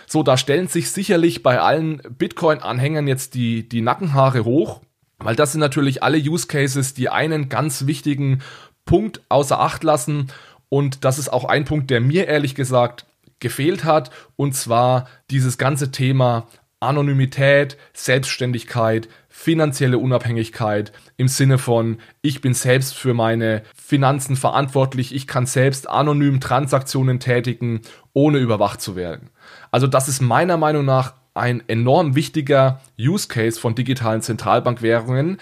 So, 0.05 0.21
da 0.21 0.35
stellen 0.35 0.67
sich 0.67 0.91
sicherlich 0.91 1.41
bei 1.41 1.61
allen 1.61 2.01
Bitcoin-Anhängern 2.17 3.07
jetzt 3.07 3.35
die, 3.35 3.69
die 3.69 3.81
Nackenhaare 3.81 4.43
hoch, 4.43 4.81
weil 5.17 5.37
das 5.37 5.53
sind 5.53 5.61
natürlich 5.61 6.03
alle 6.03 6.17
Use 6.17 6.47
Cases, 6.47 6.93
die 6.93 7.07
einen 7.07 7.47
ganz 7.47 7.87
wichtigen 7.87 8.41
Punkt 8.83 9.21
außer 9.29 9.61
Acht 9.61 9.85
lassen 9.85 10.27
und 10.69 11.03
das 11.03 11.17
ist 11.17 11.29
auch 11.29 11.45
ein 11.45 11.65
Punkt, 11.65 11.89
der 11.89 11.99
mir 11.99 12.27
ehrlich 12.27 12.55
gesagt 12.55 13.05
gefehlt 13.39 13.83
hat. 13.83 14.11
Und 14.35 14.55
zwar 14.55 15.07
dieses 15.31 15.57
ganze 15.57 15.91
Thema 15.91 16.47
Anonymität, 16.79 17.77
Selbstständigkeit, 17.93 19.09
finanzielle 19.27 19.97
Unabhängigkeit 19.97 20.93
im 21.17 21.27
Sinne 21.27 21.57
von, 21.57 21.97
ich 22.21 22.41
bin 22.41 22.53
selbst 22.53 22.93
für 22.93 23.13
meine 23.13 23.63
Finanzen 23.75 24.35
verantwortlich, 24.35 25.13
ich 25.13 25.27
kann 25.27 25.45
selbst 25.45 25.89
anonym 25.89 26.39
Transaktionen 26.39 27.19
tätigen, 27.19 27.81
ohne 28.13 28.37
überwacht 28.37 28.81
zu 28.81 28.95
werden. 28.95 29.29
Also 29.71 29.87
das 29.87 30.07
ist 30.07 30.21
meiner 30.21 30.57
Meinung 30.57 30.85
nach 30.85 31.15
ein 31.33 31.63
enorm 31.67 32.15
wichtiger 32.15 32.81
Use 32.99 33.27
Case 33.27 33.59
von 33.59 33.75
digitalen 33.75 34.21
Zentralbankwährungen, 34.21 35.37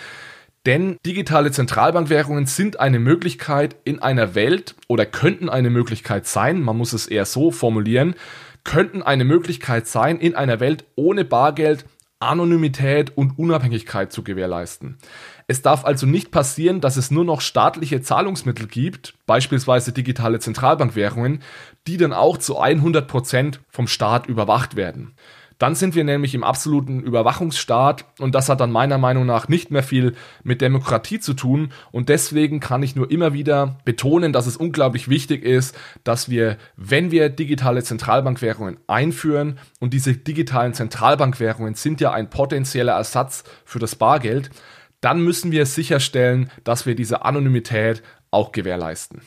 denn 0.68 0.98
digitale 1.06 1.50
Zentralbankwährungen 1.52 2.46
sind 2.46 2.80
eine 2.80 3.00
Möglichkeit 3.00 3.78
in 3.86 4.00
einer 4.00 4.36
Welt 4.36 4.76
oder 4.90 5.06
könnten 5.06 5.48
eine 5.48 5.70
Möglichkeit 5.70 6.28
sein, 6.28 6.62
man 6.62 6.78
muss 6.78 6.92
es 6.92 7.08
eher 7.08 7.26
so 7.26 7.52
formulieren, 7.52 8.16
könnten 8.66 9.02
eine 9.02 9.24
Möglichkeit 9.24 9.88
sein, 9.88 10.20
in 10.20 10.36
einer 10.36 10.60
Welt 10.60 10.84
ohne 10.96 11.24
Bargeld 11.24 11.86
Anonymität 12.20 13.16
und 13.16 13.38
Unabhängigkeit 13.38 14.12
zu 14.12 14.24
gewährleisten. 14.24 14.98
Es 15.48 15.62
darf 15.62 15.86
also 15.86 16.06
nicht 16.06 16.32
passieren, 16.32 16.82
dass 16.82 16.98
es 16.98 17.12
nur 17.12 17.24
noch 17.24 17.42
staatliche 17.42 18.02
Zahlungsmittel 18.02 18.68
gibt, 18.68 19.14
beispielsweise 19.26 19.94
digitale 19.94 20.40
Zentralbankwährungen, 20.40 21.44
die 21.86 21.96
dann 21.96 22.12
auch 22.12 22.38
zu 22.38 22.60
100 22.60 23.08
Prozent 23.08 23.62
vom 23.70 23.88
Staat 23.88 24.28
überwacht 24.28 24.76
werden. 24.76 25.14
Dann 25.58 25.74
sind 25.74 25.96
wir 25.96 26.04
nämlich 26.04 26.36
im 26.36 26.44
absoluten 26.44 27.00
Überwachungsstaat 27.00 28.06
und 28.20 28.36
das 28.36 28.50
hat 28.50 28.60
dann 28.60 28.72
meiner 28.72 28.98
Meinung 28.98 29.26
nach 29.26 29.48
nicht 29.48 29.72
mehr 29.72 29.84
viel 29.84 30.16
mit 30.44 30.62
Demokratie 30.62 31.20
zu 31.20 31.34
tun 31.34 31.72
und 31.92 32.10
deswegen 32.10 32.60
kann 32.60 32.84
ich 32.84 32.96
nur 32.96 33.10
immer 33.10 33.34
wieder 33.34 33.78
betonen, 33.84 34.34
dass 34.34 34.46
es 34.46 34.58
unglaublich 34.58 35.10
wichtig 35.10 35.44
ist, 35.44 35.76
dass 36.04 36.30
wir, 36.30 36.58
wenn 36.76 37.12
wir 37.12 37.30
digitale 37.30 37.84
Zentralbankwährungen 37.84 38.78
einführen 38.88 39.58
und 39.80 39.94
diese 39.94 40.14
digitalen 40.14 40.74
Zentralbankwährungen 40.74 41.74
sind 41.74 42.02
ja 42.02 42.12
ein 42.12 42.30
potenzieller 42.30 42.94
Ersatz 42.94 43.44
für 43.66 43.80
das 43.80 43.96
Bargeld, 43.96 44.52
dann 45.02 45.22
müssen 45.22 45.52
wir 45.52 45.66
sicherstellen, 45.66 46.52
dass 46.64 46.86
wir 46.86 46.96
diese 46.96 47.24
Anonymität 47.24 48.04
auch 48.32 48.52
gewährleisten. 48.52 49.22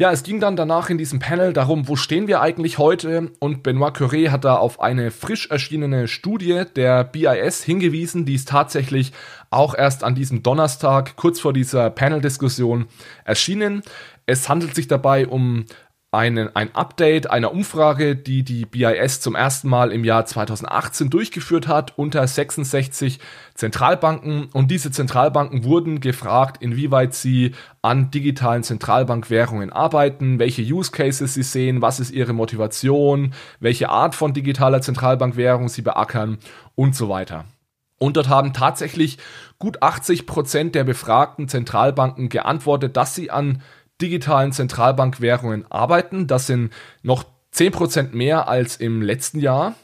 Ja, 0.00 0.10
es 0.10 0.22
ging 0.22 0.40
dann 0.40 0.56
danach 0.56 0.88
in 0.88 0.96
diesem 0.96 1.18
Panel 1.18 1.52
darum, 1.52 1.86
wo 1.86 1.94
stehen 1.94 2.26
wir 2.26 2.40
eigentlich 2.40 2.78
heute 2.78 3.32
und 3.38 3.62
Benoit 3.62 3.94
Curé 3.94 4.30
hat 4.30 4.46
da 4.46 4.56
auf 4.56 4.80
eine 4.80 5.10
frisch 5.10 5.50
erschienene 5.50 6.08
Studie 6.08 6.62
der 6.74 7.04
BIS 7.04 7.62
hingewiesen, 7.62 8.24
die 8.24 8.36
ist 8.36 8.48
tatsächlich 8.48 9.12
auch 9.50 9.74
erst 9.74 10.02
an 10.02 10.14
diesem 10.14 10.42
Donnerstag 10.42 11.16
kurz 11.16 11.38
vor 11.38 11.52
dieser 11.52 11.90
Panel-Diskussion 11.90 12.86
erschienen. 13.26 13.82
Es 14.24 14.48
handelt 14.48 14.74
sich 14.74 14.88
dabei 14.88 15.26
um 15.26 15.66
einen, 16.12 16.54
ein 16.56 16.74
Update 16.74 17.30
einer 17.30 17.52
Umfrage, 17.52 18.16
die 18.16 18.42
die 18.42 18.66
BIS 18.66 19.20
zum 19.20 19.36
ersten 19.36 19.68
Mal 19.68 19.92
im 19.92 20.04
Jahr 20.04 20.26
2018 20.26 21.08
durchgeführt 21.08 21.68
hat 21.68 21.96
unter 21.96 22.26
66 22.26 23.20
Zentralbanken. 23.54 24.48
Und 24.52 24.72
diese 24.72 24.90
Zentralbanken 24.90 25.62
wurden 25.62 26.00
gefragt, 26.00 26.60
inwieweit 26.62 27.14
sie 27.14 27.54
an 27.80 28.10
digitalen 28.10 28.64
Zentralbankwährungen 28.64 29.72
arbeiten, 29.72 30.40
welche 30.40 30.62
Use 30.62 30.90
Cases 30.90 31.32
sie 31.32 31.44
sehen, 31.44 31.80
was 31.80 32.00
ist 32.00 32.10
ihre 32.10 32.32
Motivation, 32.32 33.32
welche 33.60 33.88
Art 33.88 34.16
von 34.16 34.32
digitaler 34.32 34.82
Zentralbankwährung 34.82 35.68
sie 35.68 35.82
beackern 35.82 36.38
und 36.74 36.96
so 36.96 37.08
weiter. 37.08 37.44
Und 38.02 38.16
dort 38.16 38.30
haben 38.30 38.54
tatsächlich 38.54 39.18
gut 39.58 39.82
80 39.82 40.26
Prozent 40.26 40.74
der 40.74 40.84
befragten 40.84 41.48
Zentralbanken 41.48 42.30
geantwortet, 42.30 42.96
dass 42.96 43.14
sie 43.14 43.30
an 43.30 43.62
digitalen 44.00 44.52
Zentralbankwährungen 44.52 45.70
arbeiten. 45.70 46.26
Das 46.26 46.46
sind 46.46 46.72
noch 47.02 47.24
10% 47.54 48.12
mehr 48.12 48.48
als 48.48 48.76
im 48.76 49.02
letzten 49.02 49.40
Jahr. 49.40 49.74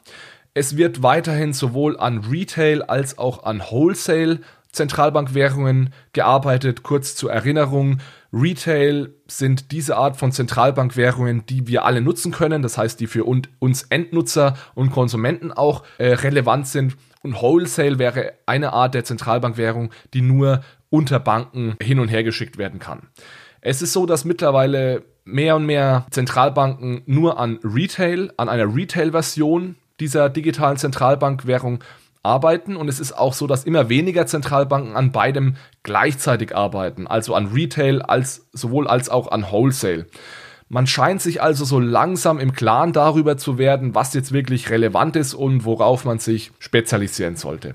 Es 0.54 0.76
wird 0.76 1.02
weiterhin 1.02 1.52
sowohl 1.52 1.98
an 1.98 2.24
Retail 2.30 2.82
als 2.82 3.18
auch 3.18 3.44
an 3.44 3.60
Wholesale 3.60 4.40
Zentralbankwährungen 4.72 5.92
gearbeitet. 6.12 6.82
Kurz 6.82 7.16
zur 7.16 7.32
Erinnerung, 7.32 7.98
Retail 8.32 9.10
sind 9.26 9.72
diese 9.72 9.96
Art 9.96 10.16
von 10.16 10.32
Zentralbankwährungen, 10.32 11.46
die 11.46 11.66
wir 11.66 11.84
alle 11.84 12.00
nutzen 12.00 12.32
können, 12.32 12.62
das 12.62 12.78
heißt, 12.78 13.00
die 13.00 13.06
für 13.06 13.24
uns 13.24 13.82
Endnutzer 13.84 14.54
und 14.74 14.92
Konsumenten 14.92 15.52
auch 15.52 15.82
äh, 15.98 16.12
relevant 16.12 16.68
sind. 16.68 16.96
Und 17.22 17.40
Wholesale 17.40 17.98
wäre 17.98 18.34
eine 18.44 18.72
Art 18.72 18.94
der 18.94 19.04
Zentralbankwährung, 19.04 19.90
die 20.14 20.20
nur 20.20 20.62
unter 20.90 21.18
Banken 21.18 21.76
hin 21.82 21.98
und 21.98 22.08
her 22.08 22.22
geschickt 22.22 22.58
werden 22.58 22.78
kann. 22.78 23.08
Es 23.68 23.82
ist 23.82 23.92
so, 23.92 24.06
dass 24.06 24.24
mittlerweile 24.24 25.02
mehr 25.24 25.56
und 25.56 25.66
mehr 25.66 26.06
Zentralbanken 26.12 27.02
nur 27.06 27.40
an 27.40 27.58
Retail, 27.64 28.32
an 28.36 28.48
einer 28.48 28.72
Retail-Version 28.72 29.74
dieser 29.98 30.30
digitalen 30.30 30.76
Zentralbankwährung 30.76 31.82
arbeiten 32.22 32.76
und 32.76 32.86
es 32.86 33.00
ist 33.00 33.10
auch 33.10 33.32
so, 33.32 33.48
dass 33.48 33.64
immer 33.64 33.88
weniger 33.88 34.24
Zentralbanken 34.24 34.94
an 34.94 35.10
beidem 35.10 35.56
gleichzeitig 35.82 36.54
arbeiten, 36.54 37.08
also 37.08 37.34
an 37.34 37.48
Retail 37.48 38.02
als 38.02 38.46
sowohl 38.52 38.86
als 38.86 39.08
auch 39.08 39.32
an 39.32 39.50
Wholesale. 39.50 40.06
Man 40.68 40.86
scheint 40.86 41.20
sich 41.20 41.42
also 41.42 41.64
so 41.64 41.80
langsam 41.80 42.38
im 42.38 42.52
Klaren 42.52 42.92
darüber 42.92 43.36
zu 43.36 43.58
werden, 43.58 43.96
was 43.96 44.14
jetzt 44.14 44.30
wirklich 44.30 44.70
relevant 44.70 45.16
ist 45.16 45.34
und 45.34 45.64
worauf 45.64 46.04
man 46.04 46.20
sich 46.20 46.52
spezialisieren 46.60 47.34
sollte. 47.34 47.74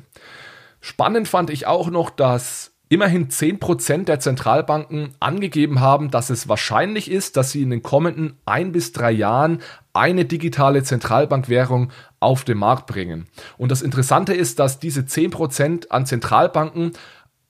Spannend 0.80 1.28
fand 1.28 1.50
ich 1.50 1.68
auch 1.68 1.90
noch, 1.90 2.10
dass 2.10 2.71
immerhin 2.92 3.30
10% 3.30 4.04
der 4.04 4.20
Zentralbanken 4.20 5.14
angegeben 5.22 5.80
haben, 5.80 6.12
dass 6.12 6.30
es 6.30 6.50
wahrscheinlich 6.50 7.10
ist, 7.10 7.38
dass 7.38 7.52
sie 7.52 7.62
in 7.62 7.70
den 7.70 7.82
kommenden 7.82 8.38
ein 8.44 8.74
bis 8.74 8.92
drei 8.92 9.12
Jahren 9.12 9.60
eine 9.94 10.26
digitale 10.26 10.84
Zentralbankwährung 10.84 11.92
auf 12.20 12.44
den 12.44 12.58
Markt 12.58 12.88
bringen. 12.88 13.28
Und 13.58 13.72
das 13.72 13.82
Interessante 13.82 14.34
ist, 14.34 14.60
dass 14.60 14.80
diese 14.80 15.02
10% 15.02 15.88
an 15.88 16.06
Zentralbanken 16.06 16.92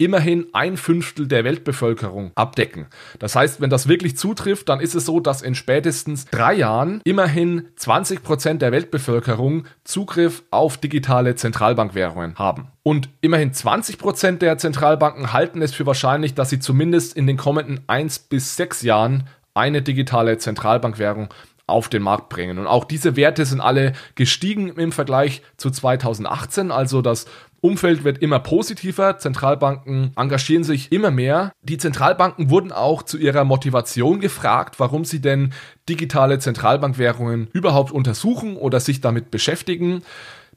immerhin 0.03 0.47
ein 0.53 0.77
Fünftel 0.77 1.27
der 1.27 1.43
Weltbevölkerung 1.43 2.31
abdecken. 2.35 2.87
Das 3.19 3.35
heißt, 3.35 3.61
wenn 3.61 3.69
das 3.69 3.87
wirklich 3.87 4.17
zutrifft, 4.17 4.67
dann 4.69 4.79
ist 4.79 4.95
es 4.95 5.05
so, 5.05 5.19
dass 5.19 5.41
in 5.41 5.53
spätestens 5.53 6.25
drei 6.25 6.55
Jahren 6.55 7.01
immerhin 7.03 7.67
20 7.75 8.23
Prozent 8.23 8.61
der 8.61 8.71
Weltbevölkerung 8.71 9.65
Zugriff 9.83 10.43
auf 10.49 10.77
digitale 10.77 11.35
Zentralbankwährungen 11.35 12.35
haben. 12.35 12.69
Und 12.83 13.09
immerhin 13.21 13.53
20 13.53 13.99
Prozent 13.99 14.41
der 14.41 14.57
Zentralbanken 14.57 15.33
halten 15.33 15.61
es 15.61 15.73
für 15.73 15.85
wahrscheinlich, 15.85 16.33
dass 16.33 16.49
sie 16.49 16.59
zumindest 16.59 17.15
in 17.15 17.27
den 17.27 17.37
kommenden 17.37 17.81
eins 17.85 18.17
bis 18.17 18.55
sechs 18.55 18.81
Jahren 18.81 19.27
eine 19.53 19.83
digitale 19.83 20.39
Zentralbankwährung 20.39 21.29
auf 21.67 21.89
den 21.89 22.01
Markt 22.03 22.29
bringen. 22.29 22.57
Und 22.57 22.67
auch 22.67 22.85
diese 22.85 23.15
Werte 23.15 23.45
sind 23.45 23.61
alle 23.61 23.93
gestiegen 24.15 24.69
im 24.69 24.91
Vergleich 24.91 25.41
zu 25.57 25.69
2018. 25.69 26.71
Also 26.71 27.01
das 27.01 27.25
Umfeld 27.63 28.03
wird 28.03 28.17
immer 28.17 28.39
positiver, 28.39 29.19
Zentralbanken 29.19 30.13
engagieren 30.15 30.63
sich 30.63 30.91
immer 30.91 31.11
mehr. 31.11 31.53
Die 31.61 31.77
Zentralbanken 31.77 32.49
wurden 32.49 32.71
auch 32.71 33.03
zu 33.03 33.19
ihrer 33.19 33.43
Motivation 33.43 34.19
gefragt, 34.19 34.79
warum 34.79 35.05
sie 35.05 35.21
denn 35.21 35.53
digitale 35.87 36.39
Zentralbankwährungen 36.39 37.49
überhaupt 37.53 37.91
untersuchen 37.91 38.57
oder 38.57 38.79
sich 38.79 38.99
damit 38.99 39.29
beschäftigen. 39.29 40.01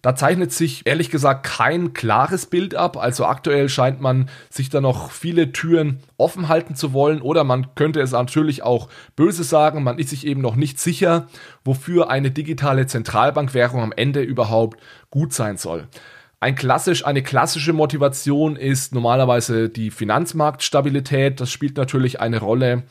Da 0.01 0.15
zeichnet 0.15 0.53
sich 0.53 0.87
ehrlich 0.87 1.11
gesagt 1.11 1.45
kein 1.45 1.93
klares 1.93 2.47
Bild 2.47 2.75
ab. 2.75 2.97
Also 2.97 3.27
aktuell 3.27 3.69
scheint 3.69 4.01
man 4.01 4.31
sich 4.49 4.71
da 4.71 4.81
noch 4.81 5.11
viele 5.11 5.53
Türen 5.53 6.01
offen 6.17 6.49
halten 6.49 6.75
zu 6.75 6.95
wollen 6.95 7.21
oder 7.21 7.45
man 7.45 7.75
könnte 7.75 8.01
es 8.01 8.13
natürlich 8.13 8.63
auch 8.63 8.89
böse 9.15 9.45
sagen, 9.45 9.83
man 9.83 9.99
ist 9.99 10.11
sich 10.11 10.27
eben 10.27 10.41
noch 10.41 10.57
nicht 10.57 10.79
sicher, 10.79 11.27
wofür 11.65 12.11
eine 12.11 12.31
digitale 12.31 12.87
Zentralbankwährung 12.87 13.83
am 13.83 13.93
Ende 13.93 14.23
überhaupt 14.23 14.81
gut 15.11 15.35
sein 15.35 15.59
soll. 15.59 15.87
Ein 16.45 16.57
klassisch, 16.57 17.07
eine 17.07 17.23
klassische 17.23 17.73
Motivation 17.73 18.57
ist 18.57 18.95
normalerweise 18.95 19.71
die 19.71 19.91
Finanzmarktstabilität. 19.91 21.41
Das 21.41 21.51
spielt 21.51 21.79
natürlich 21.79 22.21
eine 22.21 22.39
Rolle. 22.39 22.83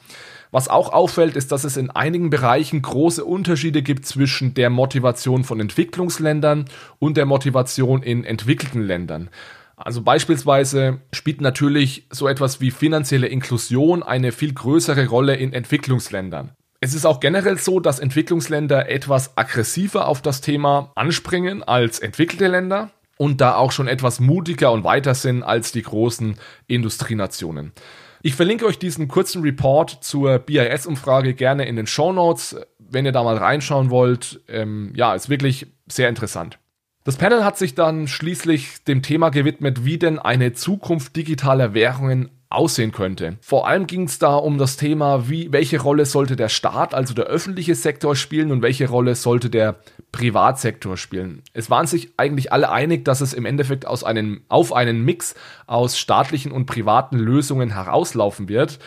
Was 0.50 0.70
auch 0.70 0.92
auffällt, 0.92 1.36
ist, 1.36 1.52
dass 1.52 1.64
es 1.64 1.78
in 1.78 1.92
einigen 1.92 2.32
Bereichen 2.32 2.82
große 2.82 3.24
Unterschiede 3.24 3.84
gibt 3.84 4.08
zwischen 4.08 4.56
der 4.56 4.72
Motivation 4.72 5.44
von 5.44 5.60
Entwicklungsländern 5.60 6.66
und 6.98 7.16
der 7.16 7.28
Motivation 7.28 8.02
in 8.02 8.24
entwickelten 8.24 8.82
Ländern. 8.82 9.30
Also 9.76 10.02
beispielsweise 10.02 11.02
spielt 11.12 11.40
natürlich 11.40 12.08
so 12.10 12.28
etwas 12.28 12.60
wie 12.60 12.72
finanzielle 12.72 13.28
Inklusion 13.28 14.02
eine 14.02 14.32
viel 14.32 14.56
größere 14.56 15.06
Rolle 15.06 15.36
in 15.36 15.54
Entwicklungsländern. 15.54 16.54
Es 16.82 16.96
ist 16.96 17.06
auch 17.06 17.20
generell 17.20 17.60
so, 17.60 17.80
dass 17.80 18.00
Entwicklungsländer 18.00 18.90
etwas 18.90 19.38
aggressiver 19.38 20.08
auf 20.08 20.24
das 20.24 20.42
Thema 20.42 20.92
anspringen 20.96 21.62
als 21.62 22.00
entwickelte 22.00 22.48
Länder 22.48 22.90
und 23.18 23.42
da 23.42 23.56
auch 23.56 23.72
schon 23.72 23.88
etwas 23.88 24.20
mutiger 24.20 24.72
und 24.72 24.84
weiter 24.84 25.14
sind 25.14 25.44
als 25.44 25.72
die 25.72 25.84
großen 25.84 26.36
Industrienationen. 26.68 27.74
Ich 28.22 28.36
verlinke 28.36 28.66
euch 28.66 28.80
diesen 28.80 29.10
kurzen 29.10 29.42
Report 29.42 29.98
zur 30.02 30.40
BIS-Umfrage 30.40 31.34
gerne 31.34 31.66
in 31.66 31.76
den 31.76 31.88
Show 31.88 32.14
Notes, 32.14 32.56
wenn 32.80 33.06
ihr 33.06 33.12
da 33.12 33.24
mal 33.24 33.38
reinschauen 33.38 33.90
wollt. 33.90 34.42
Ähm, 34.48 34.94
ja, 34.96 35.14
ist 35.14 35.30
wirklich 35.30 35.68
sehr 35.88 36.08
interessant. 36.08 36.58
Das 37.04 37.18
Panel 37.18 37.44
hat 37.44 37.58
sich 37.58 37.76
dann 37.76 38.08
schließlich 38.08 38.86
dem 38.86 39.02
Thema 39.02 39.30
gewidmet, 39.30 39.84
wie 39.84 39.98
denn 39.98 40.20
eine 40.20 40.54
Zukunft 40.54 41.18
digitaler 41.18 41.74
Währungen 41.74 42.30
aussehen 42.54 42.92
könnte. 42.92 43.38
Vor 43.42 43.68
allem 43.68 43.88
ging 43.88 44.04
es 44.04 44.20
da 44.20 44.36
um 44.36 44.58
das 44.58 44.78
Thema, 44.78 45.30
wie, 45.30 45.52
welche 45.52 45.82
Rolle 45.82 46.06
sollte 46.06 46.36
der 46.36 46.50
Staat, 46.50 46.94
also 46.94 47.14
der 47.14 47.26
öffentliche 47.26 47.76
Sektor 47.76 48.16
spielen 48.16 48.52
und 48.52 48.62
welche 48.62 48.88
Rolle 48.88 49.16
sollte 49.16 49.50
der 49.50 49.78
Privatsektor 50.12 50.98
spielen. 50.98 51.42
Es 51.54 51.70
waren 51.70 51.88
sich 51.88 52.12
eigentlich 52.18 52.54
alle 52.54 52.72
einig, 52.72 53.06
dass 53.06 53.22
es 53.22 53.34
im 53.34 53.46
Endeffekt 53.46 53.86
aus 53.88 54.04
einem, 54.04 54.42
auf 54.50 54.74
einen 54.74 55.04
Mix 55.04 55.36
aus 55.68 55.98
staatlichen 55.98 56.52
und 56.52 56.66
privaten 56.66 57.18
Lösungen 57.18 57.74
herauslaufen 57.74 58.48
wird. 58.50 58.80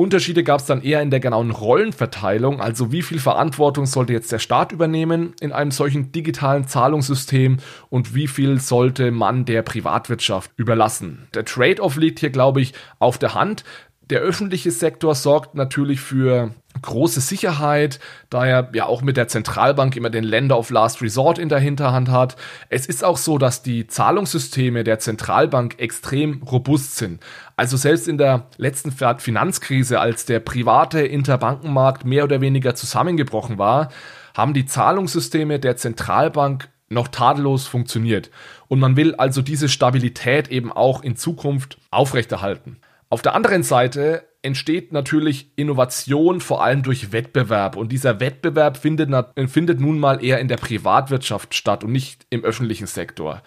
Unterschiede 0.00 0.42
gab 0.44 0.60
es 0.60 0.66
dann 0.66 0.80
eher 0.80 1.02
in 1.02 1.10
der 1.10 1.20
genauen 1.20 1.50
Rollenverteilung, 1.50 2.62
also 2.62 2.90
wie 2.90 3.02
viel 3.02 3.18
Verantwortung 3.18 3.84
sollte 3.84 4.14
jetzt 4.14 4.32
der 4.32 4.38
Staat 4.38 4.72
übernehmen 4.72 5.34
in 5.42 5.52
einem 5.52 5.70
solchen 5.70 6.10
digitalen 6.10 6.66
Zahlungssystem 6.66 7.58
und 7.90 8.14
wie 8.14 8.26
viel 8.26 8.60
sollte 8.60 9.10
man 9.10 9.44
der 9.44 9.60
Privatwirtschaft 9.60 10.52
überlassen. 10.56 11.28
Der 11.34 11.44
Trade-off 11.44 11.96
liegt 11.96 12.18
hier, 12.18 12.30
glaube 12.30 12.62
ich, 12.62 12.72
auf 12.98 13.18
der 13.18 13.34
Hand. 13.34 13.62
Der 14.08 14.20
öffentliche 14.20 14.70
Sektor 14.70 15.14
sorgt 15.14 15.54
natürlich 15.54 16.00
für 16.00 16.54
große 16.82 17.20
Sicherheit, 17.20 18.00
da 18.30 18.46
er 18.46 18.70
ja 18.72 18.86
auch 18.86 19.02
mit 19.02 19.16
der 19.16 19.28
Zentralbank 19.28 19.96
immer 19.96 20.10
den 20.10 20.24
Länder 20.24 20.58
of 20.58 20.70
Last 20.70 21.02
Resort 21.02 21.38
in 21.38 21.48
der 21.48 21.58
Hinterhand 21.58 22.08
hat. 22.10 22.36
Es 22.70 22.86
ist 22.86 23.04
auch 23.04 23.18
so, 23.18 23.38
dass 23.38 23.62
die 23.62 23.86
Zahlungssysteme 23.86 24.82
der 24.82 24.98
Zentralbank 24.98 25.78
extrem 25.78 26.42
robust 26.42 26.96
sind. 26.96 27.20
Also 27.60 27.76
selbst 27.76 28.08
in 28.08 28.16
der 28.16 28.46
letzten 28.56 28.90
Finanzkrise, 28.90 30.00
als 30.00 30.24
der 30.24 30.40
private 30.40 31.02
Interbankenmarkt 31.02 32.06
mehr 32.06 32.24
oder 32.24 32.40
weniger 32.40 32.74
zusammengebrochen 32.74 33.58
war, 33.58 33.90
haben 34.34 34.54
die 34.54 34.64
Zahlungssysteme 34.64 35.58
der 35.58 35.76
Zentralbank 35.76 36.70
noch 36.88 37.08
tadellos 37.08 37.66
funktioniert. 37.66 38.30
Und 38.68 38.80
man 38.80 38.96
will 38.96 39.14
also 39.14 39.42
diese 39.42 39.68
Stabilität 39.68 40.48
eben 40.48 40.72
auch 40.72 41.02
in 41.02 41.16
Zukunft 41.16 41.76
aufrechterhalten. 41.90 42.78
Auf 43.10 43.20
der 43.20 43.34
anderen 43.34 43.62
Seite 43.62 44.24
entsteht 44.40 44.94
natürlich 44.94 45.52
Innovation 45.56 46.40
vor 46.40 46.64
allem 46.64 46.82
durch 46.82 47.12
Wettbewerb. 47.12 47.76
Und 47.76 47.92
dieser 47.92 48.20
Wettbewerb 48.20 48.78
findet, 48.78 49.10
findet 49.50 49.80
nun 49.80 49.98
mal 49.98 50.24
eher 50.24 50.40
in 50.40 50.48
der 50.48 50.56
Privatwirtschaft 50.56 51.54
statt 51.54 51.84
und 51.84 51.92
nicht 51.92 52.26
im 52.30 52.42
öffentlichen 52.42 52.86
Sektor. 52.86 53.42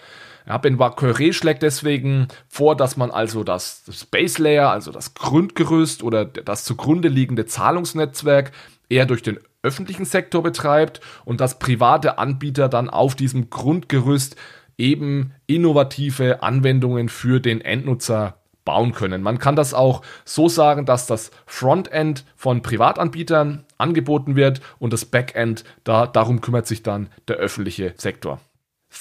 Benoit 0.45 0.97
Curé 0.97 1.34
schlägt 1.34 1.63
deswegen 1.63 2.27
vor, 2.47 2.75
dass 2.75 2.97
man 2.97 3.12
also 3.12 3.43
das, 3.43 3.84
das 3.86 4.06
Base 4.06 4.41
Layer, 4.41 4.69
also 4.71 4.91
das 4.91 5.13
Grundgerüst 5.13 6.03
oder 6.03 6.25
das 6.25 6.63
zugrunde 6.63 7.08
liegende 7.08 7.45
Zahlungsnetzwerk 7.45 8.51
eher 8.89 9.06
durch 9.06 9.21
den 9.21 9.39
öffentlichen 9.62 10.06
Sektor 10.06 10.43
betreibt 10.43 10.99
und 11.25 11.39
dass 11.39 11.60
private 11.60 12.17
Anbieter 12.17 12.67
dann 12.67 12.89
auf 12.89 13.15
diesem 13.15 13.49
Grundgerüst 13.49 14.36
eben 14.77 15.34
innovative 15.47 16.43
Anwendungen 16.43 17.08
für 17.08 17.39
den 17.39 17.62
Endnutzer 17.62 18.38
bauen 18.65 18.93
können. 18.93 19.21
Man 19.21 19.39
kann 19.39 19.56
das 19.56 19.73
auch 19.73 20.01
so 20.25 20.47
sagen, 20.47 20.86
dass 20.86 21.06
das 21.06 21.32
Frontend 21.45 22.25
von 22.36 22.62
Privatanbietern 22.62 23.65
angeboten 23.77 24.36
wird 24.36 24.62
und 24.79 24.93
das 24.93 25.06
Backend, 25.06 25.63
da, 25.84 26.08
darum 26.08 26.41
kümmert 26.41 26.67
sich 26.67 26.84
dann 26.84 27.10
der 27.27 27.38
öffentliche 27.38 27.93
Sektor. 27.97 28.39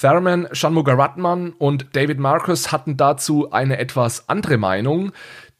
Thurman 0.00 0.48
Shanmugaratnam 0.52 1.54
und 1.58 1.94
David 1.94 2.18
Marcus 2.18 2.72
hatten 2.72 2.96
dazu 2.96 3.52
eine 3.52 3.78
etwas 3.78 4.28
andere 4.28 4.56
Meinung. 4.56 5.12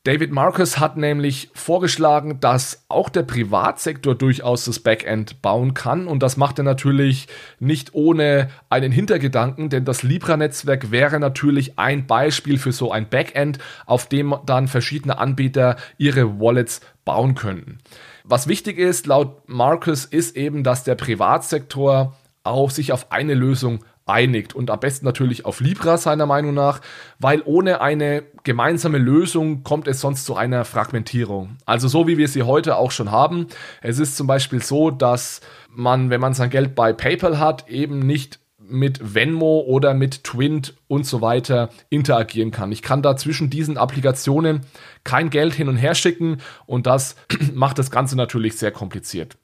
David 0.05 0.33
Marcus 0.33 0.81
hat 0.81 0.97
nämlich 0.97 1.51
vorgeschlagen, 1.55 2.41
dass 2.41 2.85
auch 2.89 3.09
der 3.09 3.23
Privatsektor 3.23 4.17
durchaus 4.17 4.65
das 4.65 4.81
Backend 4.81 5.43
bauen 5.43 5.75
kann 5.75 6.09
und 6.09 6.25
das 6.25 6.37
macht 6.37 6.59
er 6.59 6.65
natürlich 6.65 7.29
nicht 7.61 7.95
ohne 7.95 8.49
einen 8.69 8.91
Hintergedanken, 8.91 9.71
denn 9.71 9.85
das 9.85 10.03
Libra-Netzwerk 10.03 10.91
wäre 10.91 11.21
natürlich 11.21 11.79
ein 11.79 12.09
Beispiel 12.09 12.59
für 12.59 12.73
so 12.73 12.91
ein 12.91 13.09
Backend, 13.09 13.59
auf 13.87 14.09
dem 14.09 14.35
dann 14.45 14.67
verschiedene 14.67 15.19
Anbieter 15.19 15.77
ihre 15.99 16.41
Wallets 16.41 16.81
bauen 17.05 17.37
könnten. 17.37 17.79
Was 18.25 18.49
wichtig 18.49 18.79
ist, 18.79 19.07
laut 19.07 19.49
Marcus, 19.49 20.05
ist 20.05 20.37
eben, 20.37 20.65
dass 20.65 20.83
der 20.83 20.97
Privatsektor 20.97 22.17
auch 22.43 22.71
sich 22.71 22.93
auf 22.93 23.13
eine 23.13 23.35
Lösung 23.35 23.85
einigt 24.13 24.55
und 24.55 24.71
am 24.71 24.79
besten 24.79 25.07
natürlich 25.07 25.45
auf 25.45 25.61
Libra 25.61 25.97
seiner 25.97 26.27
Meinung 26.27 26.55
nach, 26.55 26.81
weil 27.19 27.43
ohne 27.45 27.81
eine 27.81 28.23
gemeinsame 28.45 28.99
Lösung 28.99 29.65
kommt 29.65 29.89
es 29.89 30.01
sonst 30.01 30.25
zu 30.25 30.37
einer 30.37 30.65
Fragmentierung. 30.65 31.57
Also 31.67 31.89
so 31.89 32.07
wie 32.07 32.19
wir 32.19 32.29
sie 32.29 32.43
heute 32.43 32.77
auch 32.77 32.91
schon 32.91 33.11
haben. 33.11 33.47
Es 33.81 33.99
ist 33.99 34.17
zum 34.17 34.27
Beispiel 34.27 34.63
so, 34.63 34.91
dass 34.91 35.41
man, 35.69 36.11
wenn 36.11 36.21
man 36.21 36.35
sein 36.35 36.51
Geld 36.51 36.75
bei 36.75 36.93
PayPal 36.93 37.39
hat, 37.39 37.69
eben 37.69 38.01
nicht 38.01 38.39
mit 38.59 39.15
Venmo 39.15 39.61
oder 39.67 39.93
mit 39.95 40.25
Twint 40.25 40.75
und 40.89 41.05
so 41.07 41.21
weiter 41.21 41.71
interagieren 41.91 42.51
kann. 42.51 42.73
Ich 42.73 42.83
kann 42.83 43.03
da 43.03 43.17
zwischen 43.17 43.51
diesen 43.51 43.77
Applikationen 43.77 44.63
kein 45.05 45.31
Geld 45.31 45.55
hin 45.55 45.69
und 45.69 45.77
her 45.77 45.95
schicken 45.95 46.39
und 46.67 46.87
das 46.87 47.17
macht 47.55 47.79
das 47.79 47.91
Ganze 47.91 48.17
natürlich 48.17 48.57
sehr 48.57 48.71
kompliziert. 48.71 49.37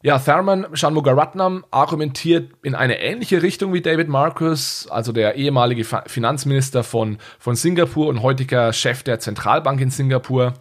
Ja, 0.00 0.16
Thurman 0.20 0.68
Shanmugaratnam 0.74 1.64
argumentiert 1.72 2.52
in 2.62 2.76
eine 2.76 3.00
ähnliche 3.00 3.42
Richtung 3.42 3.72
wie 3.72 3.80
David 3.80 4.06
Marcus, 4.06 4.86
also 4.88 5.10
der 5.10 5.34
ehemalige 5.34 5.84
Finanzminister 6.06 6.84
von, 6.84 7.18
von 7.40 7.56
Singapur 7.56 8.06
und 8.06 8.22
heutiger 8.22 8.72
Chef 8.72 9.02
der 9.02 9.18
Zentralbank 9.18 9.80
in 9.80 9.90
Singapur. 9.90 10.54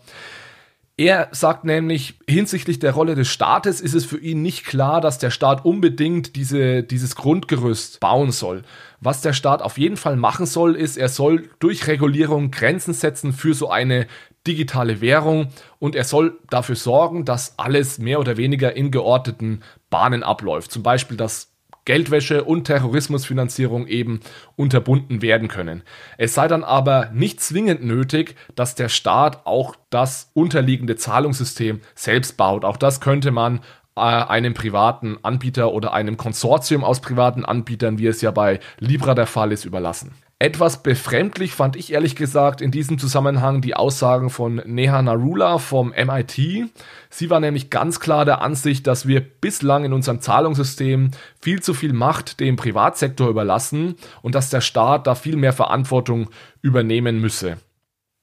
Er 1.00 1.28
sagt 1.30 1.66
nämlich, 1.66 2.18
hinsichtlich 2.28 2.80
der 2.80 2.94
Rolle 2.94 3.14
des 3.14 3.28
Staates 3.28 3.80
ist 3.80 3.94
es 3.94 4.06
für 4.06 4.18
ihn 4.18 4.42
nicht 4.42 4.66
klar, 4.66 5.02
dass 5.02 5.20
der 5.20 5.30
Staat 5.30 5.64
unbedingt 5.64 6.36
diese, 6.36 6.82
dieses 6.82 7.16
Grundgerüst 7.16 8.00
bauen 8.00 8.32
soll. 8.32 8.64
Was 9.00 9.22
der 9.22 9.34
Staat 9.34 9.62
auf 9.62 9.78
jeden 9.78 9.98
Fall 9.98 10.16
machen 10.16 10.48
soll, 10.48 10.76
ist, 10.76 10.98
er 10.98 11.10
soll 11.10 11.52
durch 11.60 11.86
Regulierung 11.86 12.50
Grenzen 12.50 12.96
setzen 12.96 13.32
für 13.32 13.54
so 13.54 13.70
eine 13.70 14.08
digitale 14.48 15.02
Währung 15.02 15.50
und 15.80 15.96
er 15.96 16.06
soll 16.06 16.40
dafür 16.50 16.76
sorgen, 16.76 17.26
dass 17.26 17.60
alles 17.60 18.00
mehr 18.00 18.20
oder 18.20 18.38
weniger 18.38 18.76
in 18.76 18.92
geordneten 18.92 19.62
Bahnen 19.90 20.24
abläuft. 20.24 20.72
Zum 20.72 20.84
Beispiel, 20.84 21.18
dass 21.18 21.52
Geldwäsche 21.88 22.44
und 22.44 22.66
Terrorismusfinanzierung 22.66 23.88
eben 23.88 24.20
unterbunden 24.58 25.22
werden 25.22 25.48
können. 25.48 25.84
Es 26.18 26.34
sei 26.34 26.50
dann 26.50 26.66
aber 26.66 27.12
nicht 27.14 27.40
zwingend 27.40 27.82
nötig, 27.82 28.36
dass 28.56 28.76
der 28.76 28.90
Staat 28.90 29.46
auch 29.46 29.74
das 29.90 30.30
unterliegende 30.34 30.98
Zahlungssystem 30.98 31.80
selbst 31.96 32.36
baut. 32.36 32.66
Auch 32.66 32.76
das 32.76 33.00
könnte 33.00 33.32
man 33.32 33.62
äh, 33.96 34.02
einem 34.02 34.54
privaten 34.54 35.18
Anbieter 35.24 35.72
oder 35.72 35.94
einem 35.94 36.18
Konsortium 36.18 36.84
aus 36.84 37.00
privaten 37.00 37.46
Anbietern, 37.46 38.00
wie 38.00 38.08
es 38.08 38.20
ja 38.20 38.32
bei 38.32 38.60
Libra 38.80 39.16
der 39.16 39.26
Fall 39.26 39.54
ist, 39.54 39.64
überlassen. 39.64 40.14
Etwas 40.40 40.84
befremdlich 40.84 41.54
fand 41.54 41.76
ich 41.76 41.92
ehrlich 41.92 42.16
gesagt 42.16 42.62
in 42.62 42.70
diesem 42.70 43.00
Zusammenhang 43.00 43.62
die 43.62 43.74
Aussagen 43.74 44.30
von 44.30 44.62
Neha 44.66 45.02
Narula 45.02 45.58
vom 45.58 45.90
MIT. 45.90 46.70
Sie 47.10 47.30
war 47.32 47.40
nämlich 47.40 47.72
ganz 47.72 48.00
klar 48.00 48.24
der 48.24 48.42
Ansicht, 48.42 48.86
dass 48.86 49.08
wir 49.08 49.20
bislang 49.20 49.84
in 49.84 49.94
unserem 49.94 50.22
Zahlungssystem 50.22 51.10
viel 51.42 51.64
zu 51.64 51.74
viel 51.74 51.92
Macht 51.92 52.40
dem 52.40 52.56
Privatsektor 52.56 53.30
überlassen 53.30 53.96
und 54.22 54.36
dass 54.36 54.52
der 54.52 54.62
Staat 54.62 55.08
da 55.08 55.16
viel 55.16 55.38
mehr 55.38 55.54
Verantwortung 55.54 56.30
übernehmen 56.62 57.20
müsse. 57.20 57.58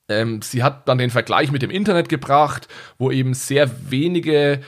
Ähm, 0.09 0.40
sie 0.40 0.62
hat 0.62 0.88
dann 0.88 0.98
den 0.98 1.11
Vergleich 1.11 1.50
mit 1.50 1.62
dem 1.62 1.70
Internet 1.70 2.09
gebracht, 2.09 2.68
wo 2.96 3.11
eben 3.11 3.35
sehr 3.35 3.90
wenige 3.90 4.61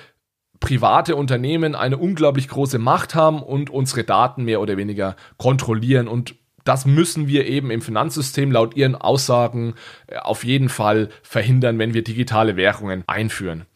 private 0.58 1.14
Unternehmen 1.14 1.76
eine 1.76 1.96
unglaublich 1.96 2.48
große 2.48 2.80
Macht 2.80 3.14
haben 3.14 3.40
und 3.40 3.70
unsere 3.70 4.02
Daten 4.02 4.42
mehr 4.42 4.60
oder 4.60 4.76
weniger 4.76 5.14
kontrollieren 5.36 6.08
und 6.08 6.34
das 6.68 6.86
müssen 6.86 7.28
wir 7.28 7.46
eben 7.46 7.70
im 7.70 7.80
Finanzsystem 7.80 8.52
laut 8.52 8.76
ihren 8.76 8.94
Aussagen 8.94 9.74
äh, 10.06 10.16
auf 10.16 10.44
jeden 10.44 10.68
Fall 10.68 11.08
verhindern, 11.22 11.78
wenn 11.78 11.94
wir 11.94 12.04
digitale 12.04 12.56
Währungen 12.56 13.04
einführen. 13.06 13.66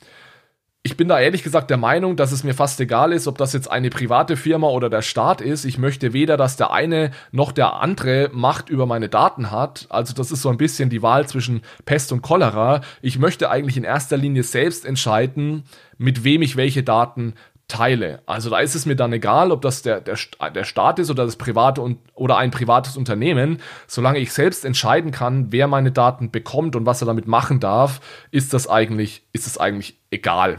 Ich 0.82 0.96
bin 0.96 1.08
da 1.08 1.20
ehrlich 1.20 1.42
gesagt 1.42 1.68
der 1.68 1.76
Meinung, 1.76 2.16
dass 2.16 2.32
es 2.32 2.42
mir 2.42 2.54
fast 2.54 2.80
egal 2.80 3.12
ist, 3.12 3.26
ob 3.26 3.36
das 3.36 3.52
jetzt 3.52 3.70
eine 3.70 3.90
private 3.90 4.38
Firma 4.38 4.68
oder 4.68 4.88
der 4.88 5.02
Staat 5.02 5.42
ist. 5.42 5.66
Ich 5.66 5.76
möchte 5.76 6.14
weder, 6.14 6.38
dass 6.38 6.56
der 6.56 6.70
eine 6.70 7.10
noch 7.32 7.52
der 7.52 7.74
andere 7.74 8.30
Macht 8.32 8.70
über 8.70 8.86
meine 8.86 9.10
Daten 9.10 9.50
hat. 9.50 9.86
Also 9.90 10.14
das 10.14 10.32
ist 10.32 10.40
so 10.40 10.48
ein 10.48 10.56
bisschen 10.56 10.88
die 10.88 11.02
Wahl 11.02 11.28
zwischen 11.28 11.60
Pest 11.84 12.12
und 12.12 12.22
Cholera. 12.22 12.80
Ich 13.02 13.18
möchte 13.18 13.50
eigentlich 13.50 13.76
in 13.76 13.84
erster 13.84 14.16
Linie 14.16 14.42
selbst 14.42 14.86
entscheiden, 14.86 15.64
mit 15.98 16.24
wem 16.24 16.40
ich 16.40 16.56
welche 16.56 16.82
Daten 16.82 17.34
teile. 17.70 18.20
Also 18.26 18.50
da 18.50 18.58
ist 18.58 18.74
es 18.74 18.84
mir 18.84 18.96
dann 18.96 19.12
egal, 19.12 19.52
ob 19.52 19.62
das 19.62 19.80
der, 19.80 20.00
der, 20.00 20.18
der 20.54 20.64
Staat 20.64 20.98
ist 20.98 21.10
oder 21.10 21.24
das 21.24 21.36
private 21.36 21.80
und, 21.80 21.98
oder 22.14 22.36
ein 22.36 22.50
privates 22.50 22.96
Unternehmen. 22.96 23.62
Solange 23.86 24.18
ich 24.18 24.32
selbst 24.32 24.64
entscheiden 24.64 25.10
kann, 25.10 25.52
wer 25.52 25.66
meine 25.66 25.92
Daten 25.92 26.30
bekommt 26.30 26.76
und 26.76 26.84
was 26.84 27.00
er 27.02 27.06
damit 27.06 27.26
machen 27.26 27.60
darf, 27.60 28.00
ist 28.30 28.52
das 28.52 28.68
eigentlich, 28.68 29.22
ist 29.32 29.46
es 29.46 29.56
eigentlich 29.56 29.98
egal. 30.10 30.58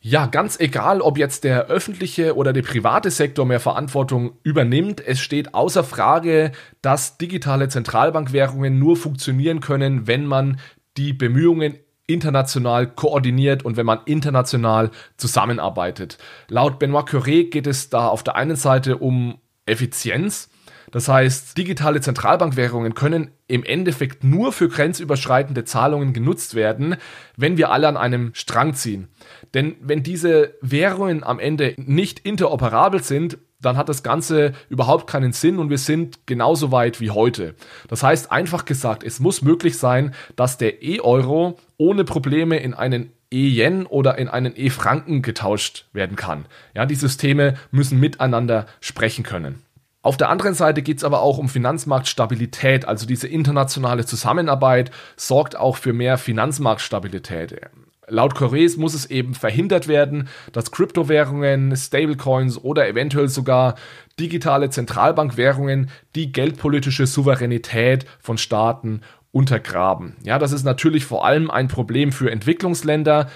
Ja, 0.00 0.26
ganz 0.26 0.60
egal, 0.60 1.00
ob 1.00 1.18
jetzt 1.18 1.42
der 1.42 1.66
öffentliche 1.66 2.36
oder 2.36 2.52
der 2.52 2.62
private 2.62 3.10
Sektor 3.10 3.44
mehr 3.44 3.58
Verantwortung 3.58 4.38
übernimmt, 4.44 5.04
es 5.04 5.18
steht 5.18 5.52
außer 5.52 5.82
Frage, 5.82 6.52
dass 6.80 7.18
digitale 7.18 7.68
Zentralbankwährungen 7.68 8.78
nur 8.78 8.96
funktionieren 8.96 9.58
können, 9.58 10.06
wenn 10.06 10.24
man 10.24 10.60
die 10.96 11.12
Bemühungen 11.12 11.74
international 12.06 12.86
koordiniert 12.86 13.64
und 13.64 13.76
wenn 13.76 13.86
man 13.86 14.00
international 14.04 14.90
zusammenarbeitet. 15.16 16.18
Laut 16.48 16.78
Benoit 16.78 17.08
Curé 17.08 17.50
geht 17.50 17.66
es 17.66 17.90
da 17.90 18.08
auf 18.08 18.22
der 18.22 18.36
einen 18.36 18.56
Seite 18.56 18.98
um 18.98 19.38
Effizienz. 19.66 20.48
Das 20.92 21.08
heißt, 21.08 21.58
digitale 21.58 22.00
Zentralbankwährungen 22.00 22.94
können 22.94 23.32
im 23.48 23.64
Endeffekt 23.64 24.22
nur 24.22 24.52
für 24.52 24.68
grenzüberschreitende 24.68 25.64
Zahlungen 25.64 26.12
genutzt 26.12 26.54
werden, 26.54 26.96
wenn 27.36 27.56
wir 27.56 27.70
alle 27.70 27.88
an 27.88 27.96
einem 27.96 28.30
Strang 28.34 28.74
ziehen. 28.74 29.08
Denn 29.52 29.74
wenn 29.80 30.02
diese 30.02 30.54
Währungen 30.60 31.24
am 31.24 31.40
Ende 31.40 31.74
nicht 31.76 32.20
interoperabel 32.20 33.02
sind, 33.02 33.38
dann 33.60 33.76
hat 33.76 33.88
das 33.88 34.02
Ganze 34.02 34.52
überhaupt 34.68 35.06
keinen 35.06 35.32
Sinn 35.32 35.58
und 35.58 35.70
wir 35.70 35.78
sind 35.78 36.26
genauso 36.26 36.72
weit 36.72 37.00
wie 37.00 37.10
heute. 37.10 37.54
Das 37.88 38.02
heißt, 38.02 38.30
einfach 38.30 38.64
gesagt, 38.64 39.02
es 39.02 39.20
muss 39.20 39.42
möglich 39.42 39.78
sein, 39.78 40.14
dass 40.36 40.58
der 40.58 40.82
E-Euro 40.82 41.58
ohne 41.78 42.04
Probleme 42.04 42.58
in 42.58 42.74
einen 42.74 43.12
E-Yen 43.30 43.86
oder 43.86 44.18
in 44.18 44.28
einen 44.28 44.52
E-Franken 44.56 45.22
getauscht 45.22 45.86
werden 45.92 46.16
kann. 46.16 46.46
Ja, 46.74 46.86
die 46.86 46.94
Systeme 46.94 47.54
müssen 47.70 47.98
miteinander 47.98 48.66
sprechen 48.80 49.24
können. 49.24 49.62
Auf 50.02 50.16
der 50.16 50.28
anderen 50.28 50.54
Seite 50.54 50.82
geht 50.82 50.98
es 50.98 51.04
aber 51.04 51.20
auch 51.20 51.38
um 51.38 51.48
Finanzmarktstabilität, 51.48 52.84
also 52.84 53.06
diese 53.06 53.26
internationale 53.26 54.06
Zusammenarbeit 54.06 54.92
sorgt 55.16 55.56
auch 55.56 55.76
für 55.76 55.92
mehr 55.92 56.16
Finanzmarktstabilität. 56.16 57.60
Laut 58.08 58.34
Correes 58.34 58.76
muss 58.76 58.94
es 58.94 59.06
eben 59.06 59.34
verhindert 59.34 59.88
werden, 59.88 60.28
dass 60.52 60.70
Kryptowährungen, 60.70 61.76
Stablecoins 61.76 62.62
oder 62.62 62.88
eventuell 62.88 63.28
sogar 63.28 63.74
digitale 64.18 64.70
Zentralbankwährungen 64.70 65.90
die 66.14 66.32
geldpolitische 66.32 67.06
Souveränität 67.06 68.06
von 68.20 68.38
Staaten 68.38 69.00
untergraben. 69.32 70.16
Ja, 70.22 70.38
das 70.38 70.52
ist 70.52 70.64
natürlich 70.64 71.04
vor 71.04 71.26
allem 71.26 71.50
ein 71.50 71.68
Problem 71.68 72.12
für 72.12 72.30
Entwicklungsländer, 72.30 73.28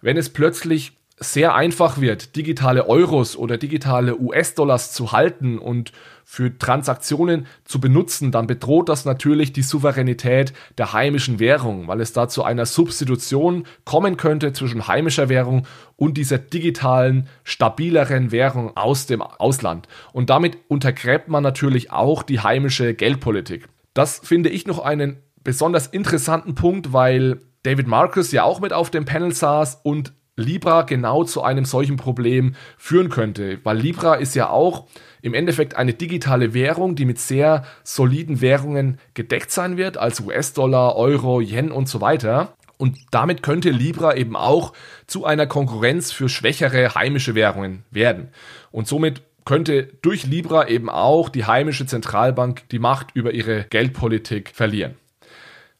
wenn 0.00 0.16
es 0.16 0.30
plötzlich 0.30 0.92
sehr 1.16 1.54
einfach 1.54 2.00
wird, 2.00 2.34
digitale 2.34 2.88
Euros 2.88 3.36
oder 3.36 3.56
digitale 3.56 4.18
US-Dollars 4.18 4.92
zu 4.92 5.12
halten 5.12 5.58
und 5.58 5.92
für 6.24 6.56
Transaktionen 6.58 7.46
zu 7.64 7.80
benutzen, 7.80 8.32
dann 8.32 8.46
bedroht 8.46 8.88
das 8.88 9.04
natürlich 9.04 9.52
die 9.52 9.62
Souveränität 9.62 10.52
der 10.76 10.92
heimischen 10.92 11.38
Währung, 11.38 11.86
weil 11.86 12.00
es 12.00 12.12
da 12.12 12.28
zu 12.28 12.42
einer 12.42 12.66
Substitution 12.66 13.64
kommen 13.84 14.16
könnte 14.16 14.52
zwischen 14.52 14.88
heimischer 14.88 15.28
Währung 15.28 15.66
und 15.96 16.16
dieser 16.16 16.38
digitalen, 16.38 17.28
stabileren 17.44 18.32
Währung 18.32 18.76
aus 18.76 19.06
dem 19.06 19.22
Ausland. 19.22 19.86
Und 20.12 20.30
damit 20.30 20.58
untergräbt 20.68 21.28
man 21.28 21.42
natürlich 21.42 21.92
auch 21.92 22.22
die 22.24 22.40
heimische 22.40 22.94
Geldpolitik. 22.94 23.68
Das 23.92 24.18
finde 24.18 24.48
ich 24.48 24.66
noch 24.66 24.80
einen 24.80 25.18
besonders 25.44 25.86
interessanten 25.86 26.56
Punkt, 26.56 26.92
weil 26.92 27.40
David 27.62 27.86
Marcus 27.86 28.32
ja 28.32 28.42
auch 28.42 28.60
mit 28.60 28.72
auf 28.72 28.90
dem 28.90 29.04
Panel 29.04 29.32
saß 29.32 29.80
und 29.84 30.12
Libra 30.36 30.82
genau 30.82 31.24
zu 31.24 31.42
einem 31.42 31.64
solchen 31.64 31.96
Problem 31.96 32.54
führen 32.76 33.08
könnte, 33.08 33.60
weil 33.62 33.78
Libra 33.78 34.14
ist 34.14 34.34
ja 34.34 34.50
auch 34.50 34.86
im 35.22 35.32
Endeffekt 35.32 35.76
eine 35.76 35.94
digitale 35.94 36.54
Währung, 36.54 36.96
die 36.96 37.04
mit 37.04 37.18
sehr 37.18 37.64
soliden 37.82 38.40
Währungen 38.40 38.98
gedeckt 39.14 39.50
sein 39.50 39.76
wird, 39.76 39.96
als 39.96 40.20
US-Dollar, 40.20 40.96
Euro, 40.96 41.40
Yen 41.40 41.70
und 41.70 41.88
so 41.88 42.00
weiter. 42.00 42.54
Und 42.76 42.98
damit 43.12 43.42
könnte 43.42 43.70
Libra 43.70 44.16
eben 44.16 44.36
auch 44.36 44.72
zu 45.06 45.24
einer 45.24 45.46
Konkurrenz 45.46 46.10
für 46.10 46.28
schwächere 46.28 46.94
heimische 46.94 47.34
Währungen 47.34 47.84
werden. 47.90 48.28
Und 48.72 48.88
somit 48.88 49.22
könnte 49.44 49.84
durch 50.02 50.26
Libra 50.26 50.68
eben 50.68 50.90
auch 50.90 51.28
die 51.28 51.44
heimische 51.44 51.86
Zentralbank 51.86 52.68
die 52.70 52.78
Macht 52.78 53.08
über 53.14 53.32
ihre 53.32 53.64
Geldpolitik 53.64 54.50
verlieren. 54.52 54.96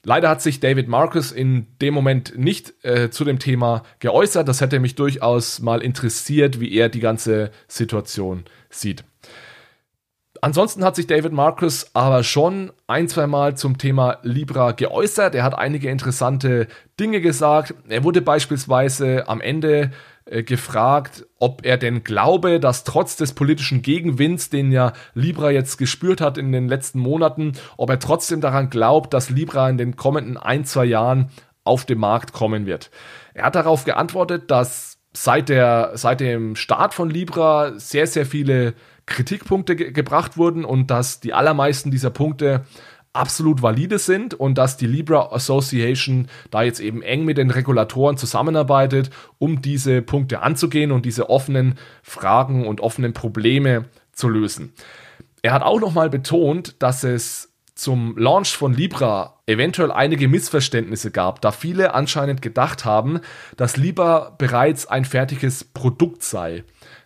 Leider 0.04 0.28
hat 0.28 0.42
sich 0.42 0.60
David 0.60 0.86
Marcus 0.86 1.32
in 1.32 1.66
dem 1.80 1.94
Moment 1.94 2.38
nicht 2.38 2.74
äh, 2.84 3.10
zu 3.10 3.24
dem 3.24 3.38
Thema 3.38 3.82
geäußert. 3.98 4.46
Das 4.46 4.60
hätte 4.60 4.78
mich 4.78 4.94
durchaus 4.94 5.60
mal 5.60 5.82
interessiert, 5.82 6.60
wie 6.60 6.72
er 6.72 6.90
die 6.90 7.00
ganze 7.00 7.50
Situation 7.66 8.44
sieht. 8.68 9.04
Ansonsten 10.42 10.84
hat 10.84 10.94
sich 10.94 11.06
David 11.06 11.32
Marcus 11.32 11.86
aber 11.94 12.22
schon 12.22 12.70
ein, 12.86 13.08
zwei 13.08 13.26
Mal 13.26 13.56
zum 13.56 13.78
Thema 13.78 14.18
Libra 14.22 14.72
geäußert. 14.72 15.34
Er 15.34 15.42
hat 15.42 15.58
einige 15.58 15.88
interessante 15.88 16.68
Dinge 17.00 17.22
gesagt. 17.22 17.74
Er 17.88 18.04
wurde 18.04 18.20
beispielsweise 18.20 19.26
am 19.26 19.40
Ende 19.40 19.90
gefragt, 20.26 21.26
ob 21.38 21.64
er 21.64 21.76
denn 21.76 22.02
glaube, 22.02 22.58
dass 22.58 22.84
trotz 22.84 23.16
des 23.16 23.34
politischen 23.34 23.82
Gegenwinds, 23.82 24.48
den 24.48 24.72
ja 24.72 24.92
Libra 25.14 25.50
jetzt 25.50 25.76
gespürt 25.76 26.20
hat 26.20 26.38
in 26.38 26.50
den 26.50 26.68
letzten 26.68 26.98
Monaten, 26.98 27.52
ob 27.76 27.90
er 27.90 27.98
trotzdem 27.98 28.40
daran 28.40 28.70
glaubt, 28.70 29.12
dass 29.12 29.28
Libra 29.28 29.68
in 29.68 29.76
den 29.76 29.96
kommenden 29.96 30.36
ein, 30.36 30.64
zwei 30.64 30.86
Jahren 30.86 31.30
auf 31.62 31.84
den 31.84 31.98
Markt 31.98 32.32
kommen 32.32 32.66
wird. 32.66 32.90
Er 33.34 33.44
hat 33.44 33.54
darauf 33.54 33.84
geantwortet, 33.84 34.50
dass 34.50 34.98
seit, 35.12 35.48
der, 35.48 35.92
seit 35.94 36.20
dem 36.20 36.56
Start 36.56 36.94
von 36.94 37.10
Libra 37.10 37.78
sehr, 37.78 38.06
sehr 38.06 38.26
viele 38.26 38.74
Kritikpunkte 39.06 39.76
ge 39.76 39.92
gebracht 39.92 40.36
wurden 40.36 40.64
und 40.64 40.90
dass 40.90 41.20
die 41.20 41.34
allermeisten 41.34 41.90
dieser 41.90 42.10
Punkte 42.10 42.64
absolut 43.14 43.62
valide 43.62 43.98
sind 43.98 44.34
und 44.34 44.58
dass 44.58 44.76
die 44.76 44.86
Libra 44.86 45.32
Association 45.32 46.28
da 46.50 46.62
jetzt 46.62 46.80
eben 46.80 47.02
eng 47.02 47.24
mit 47.24 47.38
den 47.38 47.50
Regulatoren 47.50 48.16
zusammenarbeitet, 48.16 49.10
um 49.38 49.62
diese 49.62 50.02
Punkte 50.02 50.42
anzugehen 50.42 50.92
und 50.92 51.06
diese 51.06 51.30
offenen 51.30 51.78
Fragen 52.02 52.66
und 52.66 52.80
offenen 52.80 53.12
Probleme 53.12 53.86
zu 54.12 54.28
lösen. 54.28 54.72
Er 55.42 55.52
hat 55.52 55.62
auch 55.62 55.80
nochmal 55.80 56.10
betont, 56.10 56.76
dass 56.80 57.04
es 57.04 57.54
zum 57.74 58.16
Launch 58.16 58.56
von 58.56 58.72
Libra 58.72 59.40
eventuell 59.46 59.90
einige 59.90 60.28
Missverständnisse 60.28 61.10
gab, 61.10 61.40
da 61.40 61.50
viele 61.50 61.94
anscheinend 61.94 62.40
gedacht 62.40 62.84
haben, 62.84 63.20
dass 63.56 63.76
Libra 63.76 64.34
bereits 64.38 64.86
ein 64.86 65.04
fertiges 65.04 65.64
Produkt 65.64 66.22
sei. 66.22 66.64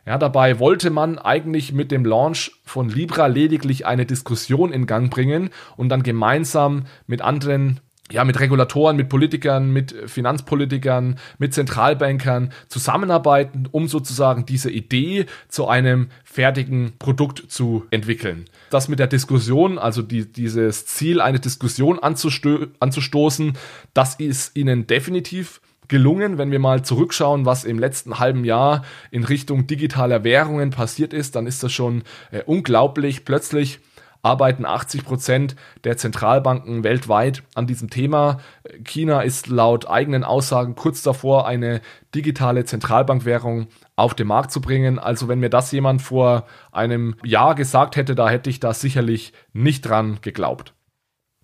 Ja, 0.09 0.16
dabei 0.16 0.59
wollte 0.59 0.88
man 0.88 1.18
eigentlich 1.18 1.75
mit 1.75 1.90
dem 1.90 2.07
Launch 2.07 2.53
von 2.64 2.88
Libra 2.88 3.27
lediglich 3.27 3.85
eine 3.85 4.07
Diskussion 4.07 4.73
in 4.73 4.87
Gang 4.87 5.11
bringen 5.11 5.51
und 5.77 5.90
dann 5.90 6.03
gemeinsam 6.03 6.87
mit 7.07 7.21
anderen 7.21 7.81
ja, 8.11 8.25
mit 8.25 8.40
Regulatoren, 8.40 8.97
mit 8.97 9.11
Politikern, 9.11 9.71
mit 9.71 9.94
Finanzpolitikern, 10.07 11.18
mit 11.37 11.53
Zentralbankern 11.53 12.55
zusammenarbeiten, 12.68 13.68
um 13.71 13.87
sozusagen 13.87 14.47
diese 14.47 14.71
Idee 14.71 15.27
zu 15.49 15.68
einem 15.68 16.09
fertigen 16.25 16.92
Produkt 16.99 17.44
zu 17.53 17.85
entwickeln. 17.90 18.47
Das 18.71 18.88
mit 18.88 19.01
der 19.01 19.09
Diskussion, 19.09 19.77
also 19.77 20.01
die, 20.01 20.25
dieses 20.25 20.87
Ziel, 20.87 21.21
eine 21.21 21.38
Diskussion 21.38 21.99
anzusto 21.99 22.68
anzustoßen, 22.81 23.59
das 23.92 24.14
ist 24.14 24.57
ihnen 24.57 24.87
definitiv 24.87 25.61
gelungen. 25.88 26.38
Wenn 26.38 26.51
wir 26.51 26.59
mal 26.59 26.83
zurückschauen, 26.83 27.46
was 27.46 27.64
im 27.64 27.79
letzten 27.79 28.18
halben 28.18 28.44
Jahr 28.44 28.85
in 29.11 29.24
Richtung 29.24 29.66
digitaler 29.66 30.24
Währungen 30.24 30.70
passiert 30.70 31.12
ist, 31.12 31.37
dann 31.37 31.46
ist 31.46 31.62
das 31.62 31.72
schon 31.72 32.03
äh, 32.31 32.42
unglaublich. 32.44 33.24
Plötzlich 33.24 33.81
arbeiten 34.22 34.66
80 34.66 35.05
Prozent 35.05 35.57
der 35.85 35.96
Zentralbanken 35.96 36.85
weltweit 36.85 37.42
an 37.55 37.66
diesem 37.66 37.88
Thema. 37.88 38.38
China 38.85 39.22
ist 39.22 39.46
laut 39.46 39.88
eigenen 39.88 40.24
Aussagen 40.24 40.74
kurz 40.74 41.03
davor, 41.03 41.46
eine 41.46 41.81
digitale 42.14 42.64
Zentralbankwährung 42.64 43.68
auf 43.96 44.14
den 44.14 44.27
Markt 44.27 44.51
zu 44.51 44.61
bringen. 44.61 44.98
Also 44.98 45.29
wenn 45.29 45.40
mir 45.40 45.51
das 45.51 45.72
jemand 45.72 46.03
vor 46.03 46.46
einem 46.72 47.14
Jahr 47.24 47.55
gesagt 47.55 47.96
hätte, 47.96 48.14
da 48.14 48.29
hätte 48.29 48.51
ich 48.51 48.61
da 48.61 48.74
sicherlich 48.74 49.33
nicht 49.53 49.83
dran 49.83 50.18
geglaubt. 50.20 50.74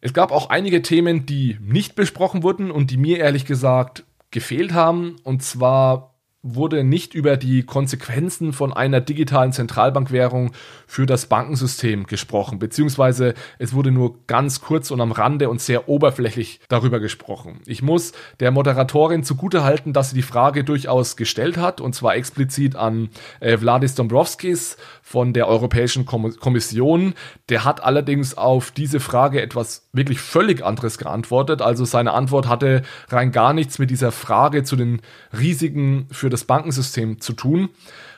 Es 0.00 0.12
gab 0.12 0.32
auch 0.32 0.50
einige 0.50 0.82
Themen, 0.82 1.24
die 1.24 1.56
nicht 1.62 1.94
besprochen 1.94 2.42
wurden 2.42 2.70
und 2.70 2.90
die 2.90 2.98
mir 2.98 3.18
ehrlich 3.18 3.46
gesagt 3.46 4.04
gefehlt 4.34 4.74
haben. 4.74 5.16
Und 5.22 5.42
zwar 5.42 6.13
wurde 6.44 6.84
nicht 6.84 7.14
über 7.14 7.38
die 7.38 7.62
Konsequenzen 7.62 8.52
von 8.52 8.72
einer 8.72 9.00
digitalen 9.00 9.52
Zentralbankwährung 9.52 10.52
für 10.86 11.06
das 11.06 11.26
Bankensystem 11.26 12.06
gesprochen, 12.06 12.58
beziehungsweise 12.58 13.32
es 13.58 13.72
wurde 13.72 13.90
nur 13.90 14.18
ganz 14.26 14.60
kurz 14.60 14.90
und 14.90 15.00
am 15.00 15.10
Rande 15.10 15.48
und 15.48 15.62
sehr 15.62 15.88
oberflächlich 15.88 16.60
darüber 16.68 17.00
gesprochen. 17.00 17.60
Ich 17.66 17.82
muss 17.82 18.12
der 18.40 18.50
Moderatorin 18.50 19.24
zugutehalten, 19.24 19.94
dass 19.94 20.10
sie 20.10 20.16
die 20.16 20.22
Frage 20.22 20.64
durchaus 20.64 21.16
gestellt 21.16 21.56
hat, 21.56 21.80
und 21.80 21.94
zwar 21.94 22.14
explizit 22.14 22.76
an 22.76 23.08
äh, 23.40 23.56
Vladis 23.56 23.94
Dombrovskis 23.94 24.76
von 25.02 25.32
der 25.32 25.48
Europäischen 25.48 26.04
Kommission. 26.04 27.14
Der 27.48 27.64
hat 27.64 27.82
allerdings 27.82 28.36
auf 28.36 28.70
diese 28.70 29.00
Frage 29.00 29.40
etwas 29.40 29.88
wirklich 29.92 30.20
völlig 30.20 30.62
anderes 30.62 30.98
geantwortet. 30.98 31.62
Also 31.62 31.86
seine 31.86 32.12
Antwort 32.12 32.48
hatte 32.48 32.82
rein 33.08 33.32
gar 33.32 33.54
nichts 33.54 33.78
mit 33.78 33.90
dieser 33.90 34.12
Frage 34.12 34.62
zu 34.62 34.76
den 34.76 35.00
Risiken 35.32 36.06
für 36.10 36.33
das 36.34 36.44
Bankensystem 36.44 37.20
zu 37.20 37.32
tun. 37.32 37.70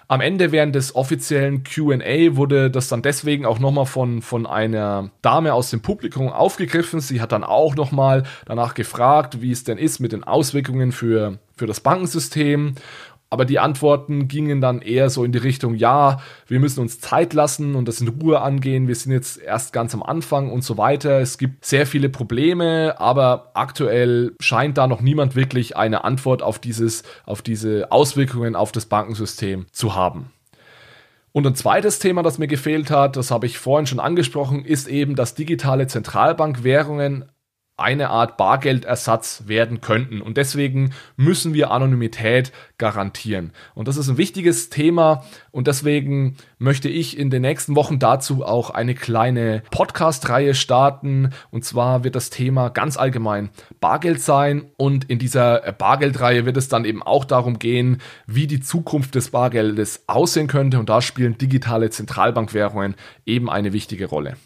Am 0.09 0.21
Ende 0.21 0.53
während 0.53 0.75
des 0.77 0.95
offiziellen 0.95 1.65
QA 1.65 2.37
wurde 2.37 2.71
das 2.71 2.89
dann 2.89 3.03
deswegen 3.03 3.45
auch 3.45 3.59
nochmal 3.59 3.87
von, 3.87 4.23
von 4.23 4.47
einer 4.47 5.11
Dame 5.21 5.53
aus 5.53 5.71
dem 5.71 5.83
Publikum 5.83 6.29
aufgegriffen. 6.29 7.01
Sie 7.01 7.21
hat 7.21 7.33
dann 7.33 7.43
auch 7.43 7.75
nochmal 7.75 8.23
danach 8.45 8.75
gefragt, 8.75 9.43
wie 9.43 9.51
es 9.51 9.65
denn 9.65 9.79
ist 9.79 9.99
mit 9.99 10.13
den 10.13 10.23
Auswirkungen 10.23 10.93
für, 10.93 11.39
für 11.57 11.67
das 11.67 11.81
Bankensystem. 11.81 12.77
Aber 13.37 13.45
die 13.45 13.59
Antworten 13.59 14.29
gingen 14.29 14.63
dann 14.63 14.81
eher 14.81 15.11
so 15.11 15.23
in 15.23 15.31
die 15.31 15.37
Richtung, 15.37 15.75
ja, 15.75 16.21
wir 16.47 16.59
müssen 16.59 16.81
uns 16.81 17.01
Zeit 17.01 17.35
lassen 17.35 17.75
und 17.75 17.87
das 17.87 18.01
in 18.01 18.09
Ruhe 18.09 18.41
angehen. 18.41 18.89
Wir 18.89 18.95
sind 18.95 19.13
jetzt 19.13 19.37
erst 19.37 19.75
ganz 19.75 19.93
am 19.93 20.03
Anfang 20.03 20.51
und 20.51 20.65
so 20.65 20.79
weiter. 20.79 21.21
Es 21.21 21.37
gibt 21.37 21.63
sehr 21.63 21.87
viele 21.87 22.09
Probleme, 22.09 22.95
aber 22.99 23.51
aktuell 23.53 24.33
scheint 24.41 24.79
da 24.79 24.87
noch 24.87 25.03
niemand 25.03 25.37
wirklich 25.37 25.77
eine 25.77 26.03
Antwort 26.03 26.41
auf 26.41 26.59
dieses, 26.59 27.03
auf 27.27 27.43
diese 27.43 27.93
Auswirkungen 27.93 28.57
auf 28.57 28.73
das 28.73 28.87
Bankensystem 28.87 29.67
zu 29.71 29.95
haben. 29.95 30.31
Und 31.33 31.47
ein 31.47 31.55
zweites 31.55 31.99
Thema, 31.99 32.23
das 32.23 32.39
mir 32.39 32.49
gefehlt 32.49 32.91
hat, 32.91 33.17
das 33.17 33.31
habe 33.31 33.45
ich 33.45 33.59
vorhin 33.59 33.87
schon 33.87 34.01
angesprochen, 34.01 34.65
ist 34.65 34.89
eben, 34.89 35.15
dass 35.15 35.35
digitale 35.35 35.89
Zentralbankwährungen 35.89 37.27
eine 37.79 38.09
Art 38.09 38.39
Bargeldersatz 38.39 39.45
werden 39.47 39.83
könnten. 39.83 40.23
Und 40.23 40.39
deswegen 40.39 40.93
müssen 41.17 41.53
wir 41.53 41.71
Anonymität 41.71 42.53
garantieren. 42.79 43.53
Und 43.75 43.87
das 43.87 43.99
ist 43.99 44.09
ein 44.09 44.17
wichtiges 44.17 44.71
Thema. 44.71 45.25
Und 45.51 45.67
deswegen 45.67 46.37
möchte 46.59 46.89
ich 46.89 47.19
in 47.19 47.29
den 47.29 47.43
nächsten 47.43 47.77
Wochen 47.77 47.99
dazu 47.99 48.45
auch 48.45 48.71
eine 48.71 48.95
kleine 48.95 49.63
Podcast-Reihe 49.71 50.55
starten. 50.55 51.31
Und 51.51 51.67
zwar 51.67 52.03
wird 52.03 52.15
das 52.15 52.31
Thema 52.31 52.71
ganz 52.71 52.97
allgemein 52.97 53.51
Bargeld 53.79 54.23
sein. 54.23 54.71
Und 54.79 55.05
in 55.11 55.19
dieser 55.19 55.61
Bargeldreihe 55.73 56.47
wird 56.47 56.57
es 56.57 56.69
dann 56.69 56.87
eben 56.87 57.03
auch 57.03 57.27
darum 57.27 57.59
gehen, 57.59 58.01
wie 58.27 58.47
die 58.47 58.61
Zukunft 58.61 59.15
des 59.15 59.31
Bargeldes 59.31 60.05
aussehen 60.07 60.47
könnte. 60.47 60.79
Und 60.79 60.89
da 60.89 61.03
spielen 61.03 61.37
digitale 61.37 61.91
Zentralbankwährungen 61.91 62.95
eben 63.27 63.51
eine 63.51 63.75
wichtige 63.75 64.07
Rolle. 64.07 64.37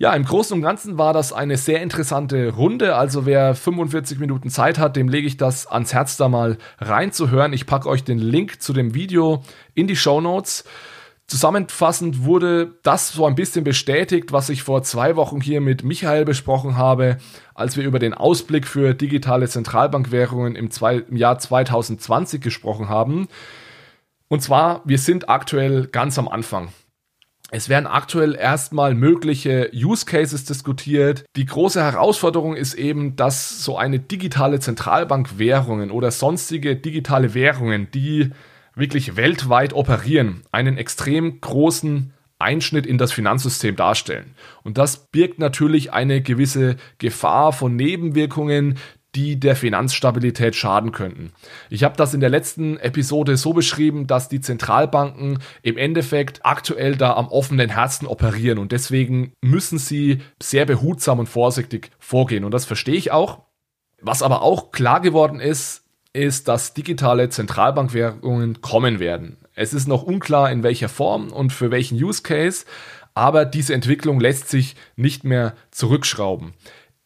Ja, 0.00 0.14
im 0.14 0.24
Großen 0.24 0.56
und 0.56 0.62
Ganzen 0.62 0.96
war 0.96 1.12
das 1.12 1.30
eine 1.30 1.58
sehr 1.58 1.82
interessante 1.82 2.54
Runde. 2.54 2.96
Also 2.96 3.26
wer 3.26 3.54
45 3.54 4.18
Minuten 4.18 4.48
Zeit 4.48 4.78
hat, 4.78 4.96
dem 4.96 5.10
lege 5.10 5.26
ich 5.26 5.36
das 5.36 5.66
ans 5.66 5.92
Herz, 5.92 6.16
da 6.16 6.30
mal 6.30 6.56
reinzuhören. 6.78 7.52
Ich 7.52 7.66
packe 7.66 7.86
euch 7.86 8.02
den 8.02 8.16
Link 8.18 8.62
zu 8.62 8.72
dem 8.72 8.94
Video 8.94 9.42
in 9.74 9.86
die 9.86 9.96
Show 9.96 10.22
Notes. 10.22 10.64
Zusammenfassend 11.26 12.24
wurde 12.24 12.78
das 12.82 13.12
so 13.12 13.26
ein 13.26 13.34
bisschen 13.34 13.62
bestätigt, 13.62 14.32
was 14.32 14.48
ich 14.48 14.62
vor 14.62 14.82
zwei 14.84 15.16
Wochen 15.16 15.42
hier 15.42 15.60
mit 15.60 15.84
Michael 15.84 16.24
besprochen 16.24 16.78
habe, 16.78 17.18
als 17.54 17.76
wir 17.76 17.84
über 17.84 17.98
den 17.98 18.14
Ausblick 18.14 18.66
für 18.66 18.94
digitale 18.94 19.50
Zentralbankwährungen 19.50 20.56
im, 20.56 20.70
zwei, 20.70 20.96
im 20.96 21.16
Jahr 21.16 21.38
2020 21.38 22.40
gesprochen 22.40 22.88
haben. 22.88 23.28
Und 24.28 24.40
zwar, 24.40 24.80
wir 24.86 24.98
sind 24.98 25.28
aktuell 25.28 25.88
ganz 25.88 26.18
am 26.18 26.26
Anfang. 26.26 26.70
Es 27.52 27.68
werden 27.68 27.86
aktuell 27.86 28.36
erstmal 28.36 28.94
mögliche 28.94 29.70
Use 29.74 30.06
Cases 30.06 30.44
diskutiert. 30.44 31.24
Die 31.36 31.46
große 31.46 31.82
Herausforderung 31.82 32.54
ist 32.54 32.74
eben, 32.74 33.16
dass 33.16 33.64
so 33.64 33.76
eine 33.76 33.98
digitale 33.98 34.60
Zentralbankwährungen 34.60 35.90
oder 35.90 36.12
sonstige 36.12 36.76
digitale 36.76 37.34
Währungen, 37.34 37.88
die 37.92 38.30
wirklich 38.74 39.16
weltweit 39.16 39.72
operieren, 39.72 40.42
einen 40.52 40.78
extrem 40.78 41.40
großen 41.40 42.12
Einschnitt 42.38 42.86
in 42.86 42.98
das 42.98 43.12
Finanzsystem 43.12 43.76
darstellen. 43.76 44.34
Und 44.62 44.78
das 44.78 45.08
birgt 45.08 45.38
natürlich 45.38 45.92
eine 45.92 46.22
gewisse 46.22 46.76
Gefahr 46.98 47.52
von 47.52 47.76
Nebenwirkungen, 47.76 48.78
die 49.14 49.40
der 49.40 49.56
Finanzstabilität 49.56 50.54
schaden 50.54 50.92
könnten. 50.92 51.32
Ich 51.68 51.84
habe 51.84 51.96
das 51.96 52.14
in 52.14 52.20
der 52.20 52.30
letzten 52.30 52.78
Episode 52.78 53.36
so 53.36 53.52
beschrieben, 53.52 54.06
dass 54.06 54.28
die 54.28 54.40
Zentralbanken 54.40 55.38
im 55.62 55.76
Endeffekt 55.76 56.44
aktuell 56.44 56.96
da 56.96 57.14
am 57.14 57.28
offenen 57.28 57.70
Herzen 57.70 58.06
operieren 58.06 58.58
und 58.58 58.72
deswegen 58.72 59.32
müssen 59.40 59.78
sie 59.78 60.22
sehr 60.40 60.66
behutsam 60.66 61.18
und 61.18 61.28
vorsichtig 61.28 61.90
vorgehen 61.98 62.44
und 62.44 62.52
das 62.52 62.64
verstehe 62.64 62.96
ich 62.96 63.10
auch. 63.10 63.42
Was 64.00 64.22
aber 64.22 64.42
auch 64.42 64.70
klar 64.70 65.00
geworden 65.00 65.40
ist, 65.40 65.84
ist, 66.12 66.48
dass 66.48 66.74
digitale 66.74 67.28
Zentralbankwährungen 67.28 68.60
kommen 68.60 68.98
werden. 68.98 69.36
Es 69.54 69.74
ist 69.74 69.86
noch 69.86 70.02
unklar, 70.02 70.50
in 70.50 70.62
welcher 70.62 70.88
Form 70.88 71.30
und 71.32 71.52
für 71.52 71.70
welchen 71.70 72.02
Use 72.02 72.22
Case, 72.22 72.64
aber 73.14 73.44
diese 73.44 73.74
Entwicklung 73.74 74.20
lässt 74.20 74.48
sich 74.48 74.76
nicht 74.96 75.24
mehr 75.24 75.54
zurückschrauben. 75.70 76.54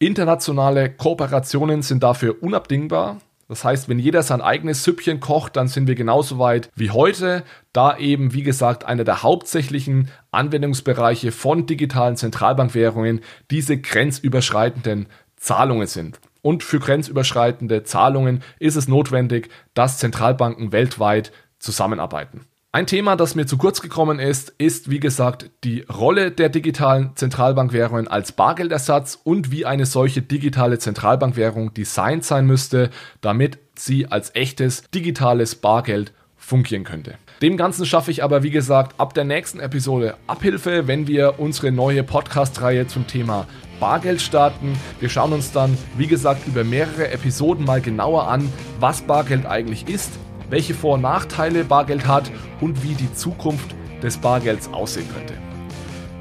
Internationale 0.05 0.91
Kooperationen 0.91 1.81
sind 1.81 2.03
dafür 2.03 2.43
unabdingbar. 2.43 3.17
Das 3.47 3.63
heißt, 3.63 3.89
wenn 3.89 3.97
jeder 3.97 4.21
sein 4.21 4.39
eigenes 4.39 4.83
Süppchen 4.83 5.19
kocht, 5.19 5.55
dann 5.55 5.67
sind 5.67 5.87
wir 5.87 5.95
genauso 5.95 6.37
weit 6.37 6.69
wie 6.75 6.91
heute, 6.91 7.43
da 7.73 7.97
eben, 7.97 8.33
wie 8.33 8.43
gesagt, 8.43 8.85
einer 8.85 9.03
der 9.03 9.23
hauptsächlichen 9.23 10.09
Anwendungsbereiche 10.29 11.31
von 11.31 11.65
digitalen 11.65 12.17
Zentralbankwährungen 12.17 13.21
diese 13.49 13.79
grenzüberschreitenden 13.79 15.07
Zahlungen 15.37 15.87
sind. 15.87 16.19
Und 16.43 16.63
für 16.63 16.79
grenzüberschreitende 16.79 17.83
Zahlungen 17.83 18.43
ist 18.59 18.75
es 18.75 18.87
notwendig, 18.87 19.49
dass 19.73 19.97
Zentralbanken 19.97 20.71
weltweit 20.71 21.31
zusammenarbeiten. 21.57 22.41
Ein 22.75 22.87
Thema, 22.87 23.15
das 23.15 23.35
mir 23.35 23.45
zu 23.45 23.55
kurz 23.55 23.79
gekommen 23.79 24.19
ist, 24.19 24.49
ist 24.57 24.89
wie 24.89 24.99
gesagt 24.99 25.49
die 25.63 25.83
Rolle 25.83 26.29
der 26.29 26.49
digitalen 26.49 27.15
Zentralbankwährungen 27.15 28.09
als 28.09 28.33
Bargeldersatz 28.33 29.17
und 29.23 29.49
wie 29.49 29.65
eine 29.65 29.85
solche 29.85 30.21
digitale 30.21 30.77
Zentralbankwährung 30.77 31.73
designt 31.73 32.25
sein 32.25 32.45
müsste, 32.45 32.89
damit 33.21 33.59
sie 33.75 34.07
als 34.07 34.35
echtes 34.35 34.83
digitales 34.93 35.55
Bargeld 35.55 36.11
fungieren 36.35 36.83
könnte. 36.83 37.15
Dem 37.41 37.55
Ganzen 37.55 37.85
schaffe 37.85 38.11
ich 38.11 38.25
aber, 38.25 38.43
wie 38.43 38.51
gesagt, 38.51 38.99
ab 38.99 39.13
der 39.13 39.23
nächsten 39.23 39.61
Episode 39.61 40.15
Abhilfe, 40.27 40.85
wenn 40.85 41.07
wir 41.07 41.35
unsere 41.37 41.71
neue 41.71 42.03
Podcast-Reihe 42.03 42.87
zum 42.87 43.07
Thema 43.07 43.47
Bargeld 43.79 44.21
starten. 44.21 44.77
Wir 44.99 45.07
schauen 45.07 45.31
uns 45.31 45.53
dann, 45.53 45.77
wie 45.97 46.07
gesagt, 46.07 46.45
über 46.45 46.65
mehrere 46.65 47.09
Episoden 47.09 47.63
mal 47.63 47.79
genauer 47.79 48.27
an, 48.27 48.51
was 48.81 49.01
Bargeld 49.01 49.45
eigentlich 49.45 49.87
ist, 49.87 50.11
welche 50.49 50.73
Vor- 50.73 50.95
und 50.95 51.01
Nachteile 51.01 51.63
Bargeld 51.63 52.07
hat 52.07 52.31
und 52.61 52.83
wie 52.83 52.93
die 52.93 53.13
Zukunft 53.13 53.75
des 54.01 54.17
Bargelds 54.17 54.69
aussehen 54.71 55.07
könnte. 55.13 55.33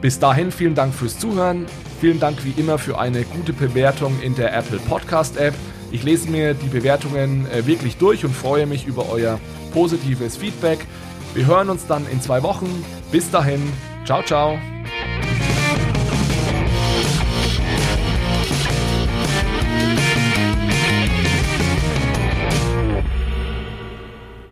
Bis 0.00 0.18
dahin 0.18 0.50
vielen 0.50 0.74
Dank 0.74 0.94
fürs 0.94 1.18
Zuhören. 1.18 1.66
Vielen 2.00 2.20
Dank 2.20 2.44
wie 2.44 2.60
immer 2.60 2.78
für 2.78 2.98
eine 2.98 3.22
gute 3.22 3.52
Bewertung 3.52 4.20
in 4.20 4.34
der 4.34 4.54
Apple 4.54 4.78
Podcast 4.78 5.38
App. 5.38 5.54
Ich 5.90 6.02
lese 6.02 6.28
mir 6.28 6.54
die 6.54 6.68
Bewertungen 6.68 7.46
äh, 7.50 7.66
wirklich 7.66 7.96
durch 7.96 8.24
und 8.24 8.34
freue 8.34 8.66
mich 8.66 8.86
über 8.86 9.08
euer 9.10 9.38
positives 9.72 10.36
Feedback. 10.36 10.86
Wir 11.34 11.46
hören 11.46 11.70
uns 11.70 11.86
dann 11.86 12.06
in 12.10 12.20
zwei 12.20 12.42
Wochen. 12.42 12.84
Bis 13.10 13.30
dahin, 13.30 13.60
ciao, 14.04 14.22
ciao. 14.22 14.58